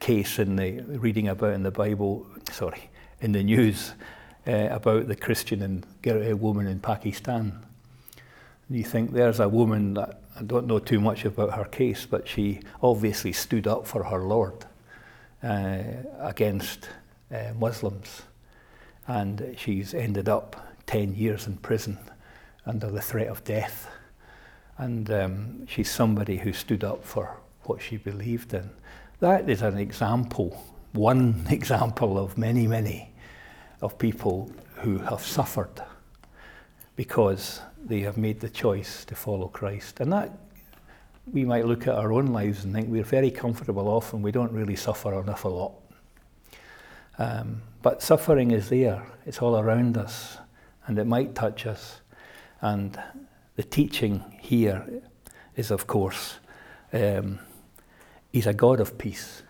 case 0.00 0.38
in 0.38 0.56
the 0.56 0.80
reading 0.98 1.28
about 1.28 1.52
in 1.52 1.62
the 1.62 1.70
Bible, 1.70 2.26
sorry, 2.50 2.88
in 3.20 3.32
the 3.32 3.42
news 3.42 3.92
uh, 4.48 4.68
about 4.70 5.06
the 5.06 5.16
Christian 5.16 5.60
and 5.60 5.86
a 6.06 6.32
woman 6.32 6.66
in 6.66 6.80
Pakistan. 6.80 7.60
And 8.68 8.78
you 8.78 8.84
think 8.84 9.12
there's 9.12 9.38
a 9.38 9.50
woman 9.50 9.92
that 9.94 10.22
I 10.34 10.44
don't 10.44 10.66
know 10.66 10.78
too 10.78 10.98
much 10.98 11.26
about 11.26 11.52
her 11.52 11.66
case, 11.66 12.06
but 12.06 12.26
she 12.26 12.60
obviously 12.82 13.32
stood 13.32 13.66
up 13.66 13.86
for 13.86 14.04
her 14.04 14.20
Lord 14.20 14.64
uh, 15.42 15.82
against 16.20 16.88
uh, 17.32 17.52
Muslims, 17.58 18.22
and 19.06 19.54
she's 19.58 19.94
ended 19.94 20.28
up 20.28 20.74
ten 20.86 21.14
years 21.14 21.46
in 21.46 21.56
prison 21.56 21.98
under 22.66 22.90
the 22.90 23.02
threat 23.02 23.28
of 23.28 23.44
death. 23.44 23.88
And 24.78 25.10
um, 25.10 25.66
she's 25.66 25.90
somebody 25.90 26.38
who 26.38 26.52
stood 26.52 26.84
up 26.84 27.04
for 27.04 27.36
what 27.64 27.82
she 27.82 27.96
believed 27.96 28.54
in. 28.54 28.70
That 29.20 29.50
is 29.50 29.62
an 29.62 29.76
example, 29.76 30.64
one 30.92 31.46
example 31.50 32.18
of 32.18 32.38
many, 32.38 32.66
many, 32.66 33.12
of 33.82 33.98
people 33.98 34.50
who 34.76 34.98
have 34.98 35.22
suffered 35.22 35.82
because 36.96 37.60
they 37.82 38.00
have 38.00 38.16
made 38.16 38.40
the 38.40 38.48
choice 38.48 39.04
to 39.06 39.14
follow 39.14 39.48
Christ. 39.48 40.00
And 40.00 40.12
that 40.12 40.30
we 41.32 41.44
might 41.44 41.66
look 41.66 41.86
at 41.86 41.94
our 41.94 42.12
own 42.12 42.26
lives 42.26 42.64
and 42.64 42.74
think 42.74 42.88
we're 42.90 43.04
very 43.04 43.30
comfortable 43.30 43.88
often, 43.88 44.22
we 44.22 44.32
don't 44.32 44.52
really 44.52 44.76
suffer 44.76 45.18
enough 45.20 45.44
a 45.44 45.48
lot. 45.48 45.72
Um, 47.20 47.60
but 47.82 48.02
suffering 48.02 48.50
is 48.50 48.70
there, 48.70 49.06
it's 49.26 49.42
all 49.42 49.58
around 49.58 49.98
us, 49.98 50.38
and 50.86 50.98
it 50.98 51.06
might 51.06 51.34
touch 51.34 51.66
us. 51.66 52.00
And 52.62 52.98
the 53.56 53.62
teaching 53.62 54.24
here 54.40 55.02
is, 55.54 55.70
of 55.70 55.86
course, 55.86 56.38
um, 56.94 57.38
He's 58.32 58.46
a 58.46 58.54
God 58.54 58.80
of 58.80 58.96
peace. 58.96 59.42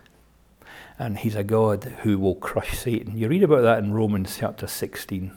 And 0.99 1.17
He's 1.17 1.35
a 1.35 1.45
God 1.45 1.85
who 2.03 2.19
will 2.19 2.35
crush 2.35 2.77
Satan. 2.77 3.17
You 3.17 3.29
read 3.29 3.43
about 3.43 3.61
that 3.61 3.79
in 3.79 3.93
Romans 3.93 4.35
chapter 4.37 4.67
16. 4.67 5.31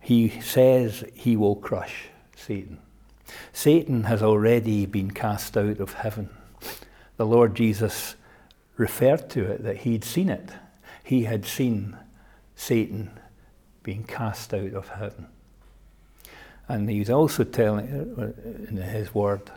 He 0.00 0.28
says 0.40 1.04
He 1.12 1.36
will 1.36 1.56
crush 1.56 2.06
Satan. 2.36 2.78
Satan 3.52 4.04
has 4.04 4.22
already 4.22 4.86
been 4.86 5.10
cast 5.10 5.56
out 5.56 5.80
of 5.80 5.94
heaven. 5.94 6.30
The 7.16 7.26
Lord 7.26 7.56
Jesus 7.56 8.14
referred 8.76 9.28
to 9.30 9.50
it 9.50 9.64
that 9.64 9.78
He'd 9.78 10.04
seen 10.04 10.28
it. 10.28 10.50
He 11.04 11.24
had 11.24 11.44
seen 11.44 11.96
Satan 12.56 13.20
being 13.84 14.02
cast 14.04 14.52
out 14.52 14.72
of 14.72 14.88
heaven. 14.88 15.28
And 16.66 16.88
he's 16.88 17.10
also 17.10 17.44
telling 17.44 17.86
uh, 18.18 18.68
in 18.68 18.78
his 18.78 19.14
word 19.14 19.50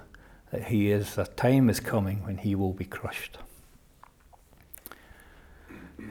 that 0.52 0.66
he 0.66 0.92
is, 0.92 1.18
a 1.18 1.26
time 1.26 1.70
is 1.70 1.80
coming 1.80 2.24
when 2.26 2.38
he 2.38 2.54
will 2.54 2.74
be 2.74 2.86
crushed. 2.86 3.38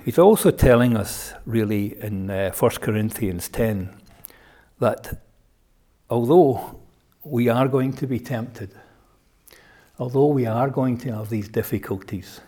He's 0.05 0.19
also 0.19 0.51
telling 0.51 0.97
us, 0.97 1.35
really, 1.45 2.01
in 2.01 2.31
uh, 2.31 2.53
1 2.53 2.71
Corinthians 2.81 3.49
10, 3.49 3.95
that 4.79 5.21
although 6.09 6.81
we 7.25 7.49
are 7.49 7.69
going 7.69 7.93
to 7.95 8.07
be 8.07 8.21
tempted, 8.21 8.71
although 9.99 10.27
we 10.27 10.47
are 10.47 10.71
going 10.71 10.97
to 10.99 11.13
have 11.13 11.29
these 11.29 11.49
difficulties, 11.49 12.41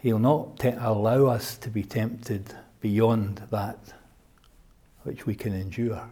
He'll 0.00 0.18
not 0.18 0.58
te- 0.58 0.68
allow 0.68 1.26
us 1.26 1.56
to 1.58 1.70
be 1.70 1.82
tempted 1.82 2.54
beyond 2.80 3.42
that 3.50 3.78
which 5.02 5.26
we 5.26 5.34
can 5.34 5.52
endure. 5.54 6.08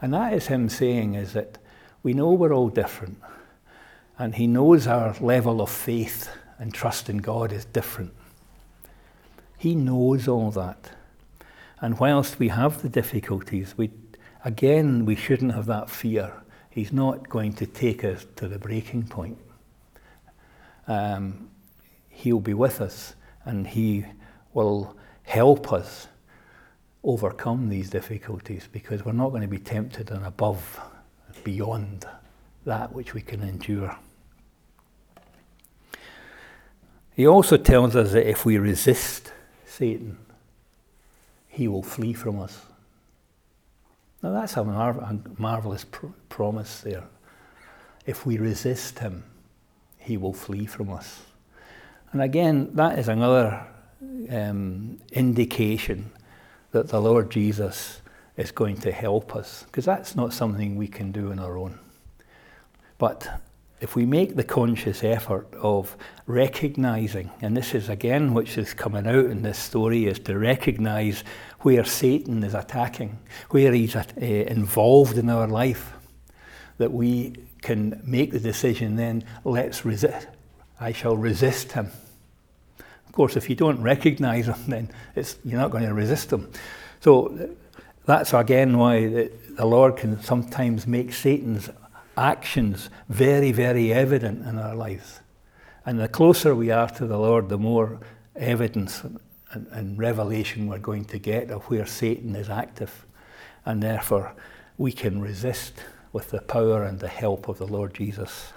And 0.00 0.12
that 0.14 0.32
is 0.32 0.48
Him 0.48 0.68
saying, 0.68 1.14
is 1.14 1.32
that 1.34 1.58
we 2.02 2.14
know 2.14 2.32
we're 2.32 2.52
all 2.52 2.68
different. 2.68 3.20
And 4.18 4.34
He 4.34 4.46
knows 4.46 4.86
our 4.86 5.14
level 5.20 5.60
of 5.60 5.70
faith 5.70 6.30
and 6.58 6.72
trust 6.72 7.08
in 7.08 7.18
God 7.18 7.52
is 7.52 7.64
different. 7.64 8.12
He 9.58 9.74
knows 9.74 10.28
all 10.28 10.50
that. 10.52 10.90
And 11.80 11.98
whilst 11.98 12.38
we 12.38 12.48
have 12.48 12.82
the 12.82 12.88
difficulties, 12.88 13.74
we, 13.76 13.90
again, 14.44 15.04
we 15.04 15.14
shouldn't 15.14 15.54
have 15.54 15.66
that 15.66 15.90
fear. 15.90 16.32
He's 16.70 16.92
not 16.92 17.28
going 17.28 17.52
to 17.54 17.66
take 17.66 18.04
us 18.04 18.26
to 18.36 18.48
the 18.48 18.58
breaking 18.58 19.04
point. 19.04 19.38
Um, 20.86 21.50
he'll 22.14 22.40
be 22.40 22.54
with 22.54 22.80
us 22.80 23.14
and 23.44 23.66
He 23.66 24.06
will 24.52 24.96
help 25.24 25.72
us 25.72 26.08
overcome 27.02 27.68
these 27.68 27.90
difficulties 27.90 28.68
because 28.72 29.04
we're 29.04 29.12
not 29.12 29.30
going 29.30 29.42
to 29.42 29.48
be 29.48 29.58
tempted 29.58 30.10
and 30.10 30.24
above, 30.24 30.80
beyond 31.42 32.06
that 32.64 32.92
which 32.92 33.12
we 33.12 33.20
can 33.20 33.42
endure. 33.42 33.98
He 37.14 37.26
also 37.26 37.56
tells 37.56 37.94
us 37.94 38.12
that 38.12 38.28
if 38.28 38.44
we 38.44 38.58
resist 38.58 39.32
Satan, 39.66 40.18
he 41.48 41.68
will 41.68 41.82
flee 41.82 42.14
from 42.14 42.40
us. 42.40 42.62
Now, 44.22 44.32
that's 44.32 44.56
a, 44.56 44.64
mar- 44.64 44.98
a 44.98 45.18
marvelous 45.38 45.84
pr- 45.84 46.06
promise 46.28 46.80
there. 46.80 47.04
If 48.06 48.26
we 48.26 48.38
resist 48.38 48.98
him, 48.98 49.24
he 49.98 50.16
will 50.16 50.32
flee 50.32 50.66
from 50.66 50.90
us. 50.90 51.20
And 52.14 52.22
again, 52.22 52.70
that 52.74 52.96
is 52.96 53.08
another 53.08 53.66
um, 54.30 55.00
indication 55.10 56.12
that 56.70 56.86
the 56.86 57.00
Lord 57.00 57.28
Jesus 57.28 58.02
is 58.36 58.52
going 58.52 58.76
to 58.82 58.92
help 58.92 59.34
us, 59.34 59.64
because 59.64 59.84
that's 59.84 60.14
not 60.14 60.32
something 60.32 60.76
we 60.76 60.86
can 60.86 61.10
do 61.10 61.32
on 61.32 61.40
our 61.40 61.58
own. 61.58 61.76
But 62.98 63.42
if 63.80 63.96
we 63.96 64.06
make 64.06 64.36
the 64.36 64.44
conscious 64.44 65.02
effort 65.02 65.52
of 65.54 65.96
recognizing, 66.28 67.32
and 67.42 67.56
this 67.56 67.74
is 67.74 67.88
again 67.88 68.32
which 68.32 68.58
is 68.58 68.74
coming 68.74 69.08
out 69.08 69.26
in 69.26 69.42
this 69.42 69.58
story, 69.58 70.06
is 70.06 70.20
to 70.20 70.38
recognize 70.38 71.24
where 71.62 71.82
Satan 71.82 72.44
is 72.44 72.54
attacking, 72.54 73.18
where 73.50 73.72
he's 73.72 73.96
uh, 73.96 74.04
involved 74.20 75.18
in 75.18 75.28
our 75.28 75.48
life, 75.48 75.94
that 76.78 76.92
we 76.92 77.34
can 77.60 78.00
make 78.04 78.30
the 78.30 78.38
decision 78.38 78.94
then, 78.94 79.24
let's 79.42 79.84
resist. 79.84 80.28
I 80.78 80.92
shall 80.92 81.16
resist 81.16 81.72
him. 81.72 81.90
Course, 83.14 83.36
if 83.36 83.48
you 83.48 83.54
don't 83.54 83.80
recognize 83.80 84.46
them, 84.46 84.60
then 84.66 84.90
you're 85.44 85.60
not 85.60 85.70
going 85.70 85.84
to 85.84 85.94
resist 85.94 86.30
them. 86.30 86.50
So 87.00 87.48
that's 88.06 88.34
again 88.34 88.76
why 88.76 89.06
the, 89.06 89.32
the 89.50 89.64
Lord 89.64 89.96
can 89.96 90.20
sometimes 90.20 90.84
make 90.88 91.12
Satan's 91.12 91.70
actions 92.16 92.90
very, 93.08 93.52
very 93.52 93.92
evident 93.92 94.44
in 94.44 94.58
our 94.58 94.74
lives. 94.74 95.20
And 95.86 96.00
the 96.00 96.08
closer 96.08 96.56
we 96.56 96.72
are 96.72 96.88
to 96.88 97.06
the 97.06 97.16
Lord, 97.16 97.48
the 97.48 97.56
more 97.56 98.00
evidence 98.34 99.04
and, 99.04 99.68
and, 99.70 99.96
revelation 99.96 100.66
we're 100.66 100.78
going 100.78 101.04
to 101.04 101.18
get 101.20 101.52
of 101.52 101.62
where 101.70 101.86
Satan 101.86 102.34
is 102.34 102.50
active. 102.50 103.06
And 103.64 103.80
therefore, 103.80 104.34
we 104.76 104.90
can 104.90 105.20
resist 105.20 105.74
with 106.12 106.30
the 106.30 106.40
power 106.40 106.82
and 106.82 106.98
the 106.98 107.06
help 107.06 107.46
of 107.46 107.58
the 107.58 107.66
Lord 107.66 107.94
Jesus. 107.94 108.52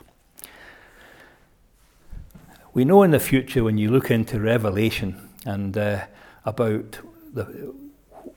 We 2.78 2.86
know 2.86 3.02
in 3.02 3.10
the 3.10 3.20
future 3.20 3.64
when 3.64 3.80
you 3.80 3.90
look 3.90 4.12
into 4.12 4.40
Revelation 4.40 5.30
and 5.46 5.76
uh, 5.76 6.06
about 6.46 7.00
the, 7.34 7.74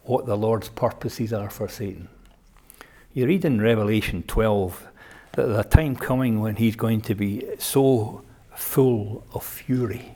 what 0.04 0.24
the 0.24 0.34
Lord's 0.34 0.70
purposes 0.70 1.34
are 1.34 1.50
for 1.50 1.68
Satan. 1.68 2.08
You 3.12 3.26
read 3.26 3.44
in 3.44 3.60
Revelation 3.60 4.22
12 4.22 4.88
that 5.32 5.46
there's 5.46 5.66
a 5.66 5.68
time 5.68 5.94
coming 5.94 6.40
when 6.40 6.56
he's 6.56 6.74
going 6.74 7.02
to 7.02 7.14
be 7.14 7.44
so 7.58 8.22
full 8.54 9.26
of 9.34 9.44
fury 9.44 10.14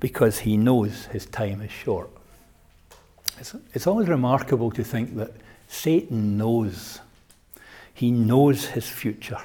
because 0.00 0.40
he 0.40 0.56
knows 0.56 1.04
his 1.04 1.26
time 1.26 1.62
is 1.62 1.70
short. 1.70 2.10
It's, 3.38 3.54
it's 3.72 3.86
always 3.86 4.08
remarkable 4.08 4.72
to 4.72 4.82
think 4.82 5.14
that 5.14 5.30
Satan 5.68 6.36
knows, 6.38 6.98
he 7.94 8.10
knows 8.10 8.64
his 8.64 8.88
future, 8.88 9.44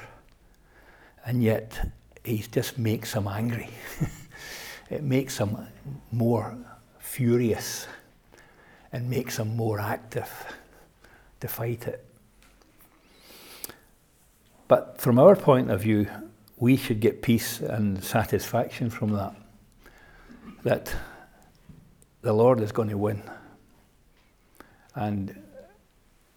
and 1.28 1.44
yet 1.44 1.92
he 2.24 2.38
just 2.52 2.78
makes 2.78 3.14
him 3.14 3.28
angry. 3.28 3.70
it 4.90 5.04
makes 5.04 5.38
him 5.38 5.58
more 6.12 6.58
furious 7.00 7.88
and 8.92 9.10
makes 9.10 9.38
him 9.38 9.56
more 9.56 9.80
active 9.80 10.30
to 11.40 11.48
fight 11.48 11.88
it. 11.88 12.06
But 14.68 15.00
from 15.02 15.20
our 15.20 15.36
point 15.36 15.70
of 15.70 15.82
view, 15.82 16.08
we 16.58 16.78
should 16.78 17.00
get 17.02 17.22
peace 17.22 17.60
and 17.60 18.04
satisfaction 18.04 18.90
from 18.90 19.12
that. 19.12 19.36
That 20.64 20.96
the 22.22 22.34
Lord 22.34 22.62
is 22.62 22.72
going 22.72 22.90
to 22.90 22.98
win. 22.98 23.22
And 24.96 25.44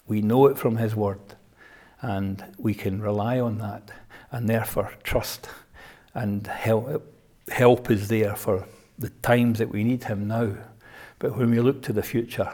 we 0.09 0.21
know 0.21 0.47
it 0.47 0.59
from 0.59 0.77
His 0.77 0.97
Word. 0.97 1.21
And 2.01 2.45
we 2.59 2.75
can 2.75 3.01
rely 3.01 3.39
on 3.39 3.59
that 3.59 3.91
and 4.33 4.49
therefore 4.49 4.93
trust 5.03 5.49
and 6.17 6.47
help, 6.47 7.15
help 7.51 7.91
is 7.91 8.09
there 8.09 8.35
for 8.35 8.67
the 8.99 9.11
times 9.23 9.59
that 9.59 9.69
we 9.69 9.85
need 9.85 10.03
Him 10.03 10.27
now. 10.27 10.51
But 11.19 11.37
when 11.37 11.51
we 11.51 11.61
look 11.61 11.83
to 11.83 11.93
the 11.93 12.03
future, 12.03 12.51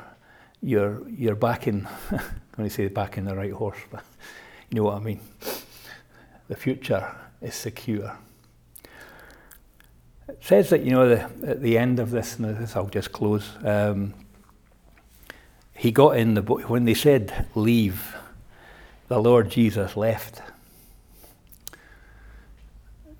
you're, 0.61 1.09
you're 1.09 1.37
back 1.37 1.69
in, 1.69 1.87
I'm 2.11 2.21
going 2.57 2.69
to 2.69 2.71
say 2.75 2.89
backing 2.89 3.25
the 3.25 3.37
right 3.37 3.53
horse, 3.53 3.79
but 3.91 4.05
you 4.69 4.77
know 4.77 4.85
what 4.85 4.97
I 4.97 5.01
mean. 5.01 5.21
The 6.49 6.57
future 6.57 7.15
is 7.41 7.55
secure. 7.55 8.19
It 10.29 10.39
says 10.41 10.71
that, 10.71 10.83
you 10.83 10.91
know, 10.91 11.09
the, 11.09 11.21
at 11.47 11.63
the 11.63 11.79
end 11.79 12.01
of 12.01 12.11
this, 12.11 12.39
and 12.39 12.57
this 12.57 12.75
I'll 12.75 12.87
just 12.87 13.13
close, 13.13 13.49
um, 13.65 14.13
he 15.73 15.93
got 15.93 16.17
in 16.17 16.35
the 16.35 16.43
boat, 16.43 16.69
when 16.69 16.85
they 16.85 16.95
said 16.95 17.47
leave, 17.55 18.17
the 19.07 19.21
Lord 19.21 19.51
Jesus 19.51 19.97
left. 19.97 20.43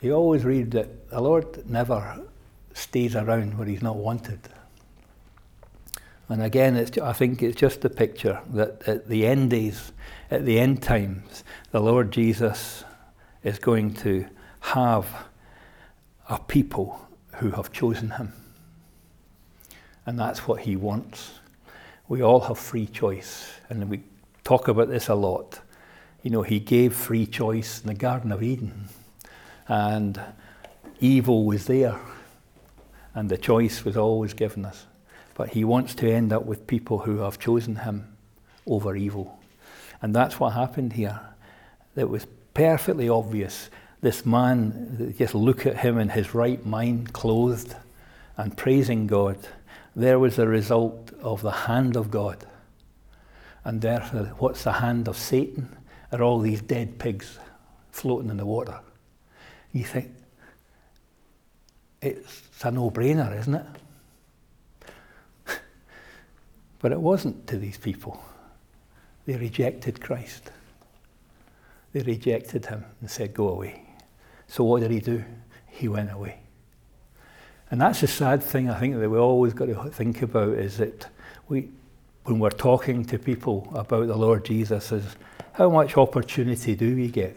You 0.03 0.15
always 0.15 0.45
read 0.45 0.73
that 0.73 1.11
the 1.11 1.21
Lord 1.21 1.71
never 1.71 2.21
stays 2.75 3.15
around 3.15 3.57
where 3.57 3.69
he's 3.69 3.83
not 3.83 3.95
wanted. 3.95 4.41
And 6.29 6.43
again, 6.43 6.75
it's, 6.75 6.99
I 6.99 7.13
think 7.13 7.41
it's 7.41 7.55
just 7.55 7.85
a 7.85 7.89
picture 7.89 8.41
that 8.51 8.83
at 8.89 9.09
the 9.09 9.25
end 9.25 9.51
days, 9.51 9.93
at 10.29 10.45
the 10.45 10.59
end 10.59 10.83
times, 10.83 11.45
the 11.71 11.79
Lord 11.79 12.11
Jesus 12.11 12.83
is 13.45 13.61
going 13.61 13.95
to 13.95 14.27
have 14.61 15.07
a 16.29 16.41
people 16.41 17.09
who 17.35 17.53
have 17.53 17.71
chosen 17.71 18.11
him. 18.11 18.33
And 20.05 20.19
that's 20.19 20.49
what 20.49 20.63
he 20.63 20.75
wants. 20.75 21.39
We 22.09 22.23
all 22.23 22.41
have 22.41 22.59
free 22.59 22.87
choice, 22.87 23.53
and 23.69 23.89
we 23.89 24.03
talk 24.43 24.67
about 24.67 24.89
this 24.89 25.09
a 25.09 25.15
lot. 25.15 25.61
You 26.25 26.31
know, 26.31 26.43
he 26.43 26.59
gave 26.59 26.93
free 26.95 27.27
choice 27.27 27.81
in 27.81 27.87
the 27.87 27.95
Garden 27.95 28.33
of 28.33 28.43
Eden, 28.43 28.89
and 29.73 30.21
evil 31.01 31.47
was 31.47 31.67
there, 31.67 31.99
and 33.15 33.31
the 33.31 33.39
choice 33.39 33.87
was 33.87 33.97
always 33.97 34.35
given 34.35 34.67
us. 34.67 34.85
But 35.33 35.49
he 35.49 35.65
wants 35.65 35.95
to 35.95 36.13
end 36.13 36.31
up 36.31 36.45
with 36.45 36.67
people 36.67 36.99
who 36.99 37.21
have 37.21 37.39
chosen 37.39 37.77
him 37.77 38.15
over 38.67 38.95
evil. 38.95 39.41
And 40.03 40.15
that's 40.15 40.39
what 40.39 40.53
happened 40.53 40.93
here. 40.93 41.19
It 41.97 42.11
was 42.11 42.27
perfectly 42.53 43.09
obvious. 43.09 43.71
This 44.03 44.27
man, 44.27 45.15
just 45.17 45.35
look 45.35 45.65
at 45.65 45.79
him 45.79 45.99
in 45.99 46.11
his 46.11 46.35
right 46.35 46.65
mind, 46.67 47.15
clothed 47.15 47.75
and 48.37 48.55
praising 48.55 49.07
God. 49.07 49.39
There 49.97 50.19
was 50.19 50.37
the 50.37 50.49
result 50.49 51.13
of 51.23 51.41
the 51.41 51.51
hand 51.51 51.97
of 51.97 52.11
God. 52.11 52.45
And 53.65 53.81
therefore, 53.81 54.35
what's 54.37 54.65
the 54.65 54.73
hand 54.73 55.09
of 55.09 55.17
Satan? 55.17 55.75
Are 56.13 56.23
all 56.23 56.41
these 56.41 56.61
dead 56.61 56.99
pigs 56.99 57.39
floating 57.91 58.29
in 58.29 58.37
the 58.37 58.45
water. 58.45 58.79
You 59.73 59.85
think, 59.85 60.11
it's 62.01 62.43
a 62.63 62.71
no 62.71 62.91
brainer, 62.91 63.39
isn't 63.39 63.55
it? 63.55 63.67
but 66.81 66.93
it 66.93 67.01
wasn't 67.01 67.47
to 67.47 67.57
these 67.57 67.79
people. 67.79 68.23
They 69.25 69.37
rejected 69.37 70.01
Christ. 70.01 70.51
They 71.93 72.01
rejected 72.01 72.67
him 72.67 72.85
and 73.01 73.11
said, 73.11 73.35
Go 73.35 73.49
away. 73.49 73.83
So 74.49 74.65
what 74.65 74.81
did 74.81 74.91
he 74.91 75.01
do? 75.01 75.25
He 75.69 75.89
went 75.89 76.13
away. 76.13 76.41
And 77.71 77.81
that's 77.81 78.03
the 78.03 78.07
sad 78.07 78.43
thing 78.43 78.69
I 78.69 78.79
think 78.79 78.97
that 78.97 79.09
we 79.09 79.17
always 79.17 79.55
got 79.55 79.67
to 79.67 79.91
think 79.91 80.21
about 80.21 80.51
is 80.51 80.77
that 80.77 81.09
we, 81.49 81.71
when 82.25 82.39
we're 82.39 82.51
talking 82.51 83.05
to 83.07 83.19
people 83.19 83.73
about 83.75 84.09
the 84.09 84.17
Lord 84.17 84.45
Jesus, 84.45 84.93
is 84.93 85.17
how 85.53 85.71
much 85.71 85.97
opportunity 85.97 86.75
do 86.75 86.95
we 86.95 87.09
get? 87.09 87.37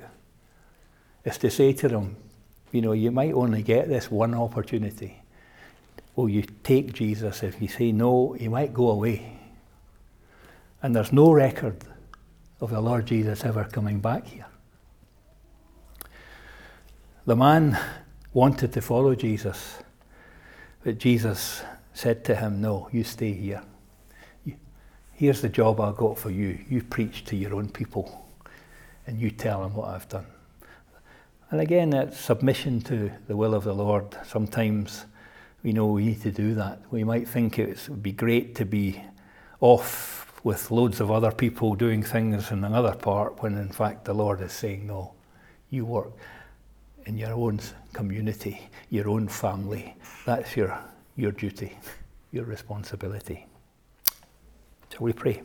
Is 1.24 1.38
to 1.38 1.50
say 1.50 1.72
to 1.74 1.88
them, 1.88 2.18
you 2.72 2.82
know, 2.82 2.92
you 2.92 3.12
might 3.12 3.34
only 3.34 3.64
get 3.64 3.88
this 3.88 4.12
one 4.12 4.34
opportunity. 4.34 5.22
Will 6.16 6.30
you 6.30 6.44
take 6.64 6.94
Jesus? 6.94 7.44
If 7.44 7.62
you 7.62 7.68
say 7.68 7.92
no, 7.92 8.34
he 8.34 8.48
might 8.48 8.74
go 8.74 8.90
away. 8.90 9.40
And 10.82 10.96
there's 10.96 11.12
no 11.12 11.32
record 11.32 11.78
of 12.62 12.72
the 12.72 12.82
Lord 12.82 13.06
Jesus 13.06 13.44
ever 13.44 13.64
coming 13.66 14.00
back 14.00 14.28
here. 14.28 14.46
The 17.26 17.36
man 17.36 17.78
wanted 18.34 18.72
to 18.74 18.82
follow 18.82 19.16
Jesus, 19.16 19.80
but 20.84 20.98
Jesus 20.98 21.64
said 21.94 22.24
to 22.26 22.36
him, 22.36 22.62
No, 22.62 22.88
you 22.92 23.04
stay 23.04 23.34
here. 23.34 23.64
Here's 25.14 25.42
the 25.42 25.50
job 25.50 25.80
I 25.80 25.94
got 25.94 26.20
for 26.20 26.30
you. 26.30 26.60
You 26.70 26.84
preach 26.84 27.24
to 27.26 27.36
your 27.36 27.56
own 27.56 27.70
people 27.70 28.30
and 29.08 29.20
you 29.20 29.32
tell 29.32 29.64
them 29.64 29.74
what 29.74 29.90
I've 29.90 30.10
done. 30.10 30.26
And 31.52 31.62
again, 31.62 31.92
that 31.92 32.14
submission 32.14 32.82
to 32.82 33.12
the 33.28 33.38
will 33.38 33.54
of 33.54 33.64
the 33.64 33.74
Lord. 33.74 34.18
Sometimes 34.26 35.06
we 35.64 35.74
know 35.74 35.86
we 35.88 36.06
need 36.06 36.22
to 36.22 36.32
do 36.32 36.56
that. 36.56 36.82
We 36.92 37.04
might 37.04 37.28
think 37.28 37.60
it 37.60 37.88
would 37.88 38.02
be 38.02 38.12
great 38.12 38.56
to 38.56 38.66
be 38.66 39.02
off 39.60 40.42
with 40.44 40.70
loads 40.70 41.00
of 41.02 41.10
other 41.10 41.32
people 41.32 41.76
doing 41.76 42.04
things 42.04 42.52
in 42.52 42.64
another 42.64 42.94
part 42.94 43.42
when 43.42 43.58
in 43.58 43.70
fact 43.70 44.06
the 44.06 44.14
Lord 44.14 44.42
is 44.42 44.54
saying, 44.54 44.86
no, 44.86 45.14
you 45.70 45.86
work 45.86 46.14
in 47.06 47.18
your 47.18 47.34
own 47.34 47.60
community, 47.94 48.60
your 48.90 49.10
own 49.10 49.28
family. 49.28 49.96
That's 50.26 50.56
your, 50.56 50.78
your 51.16 51.32
duty, 51.32 51.78
your 52.32 52.46
responsibility. 52.46 53.46
Shall 54.92 55.02
we 55.02 55.14
pray? 55.14 55.42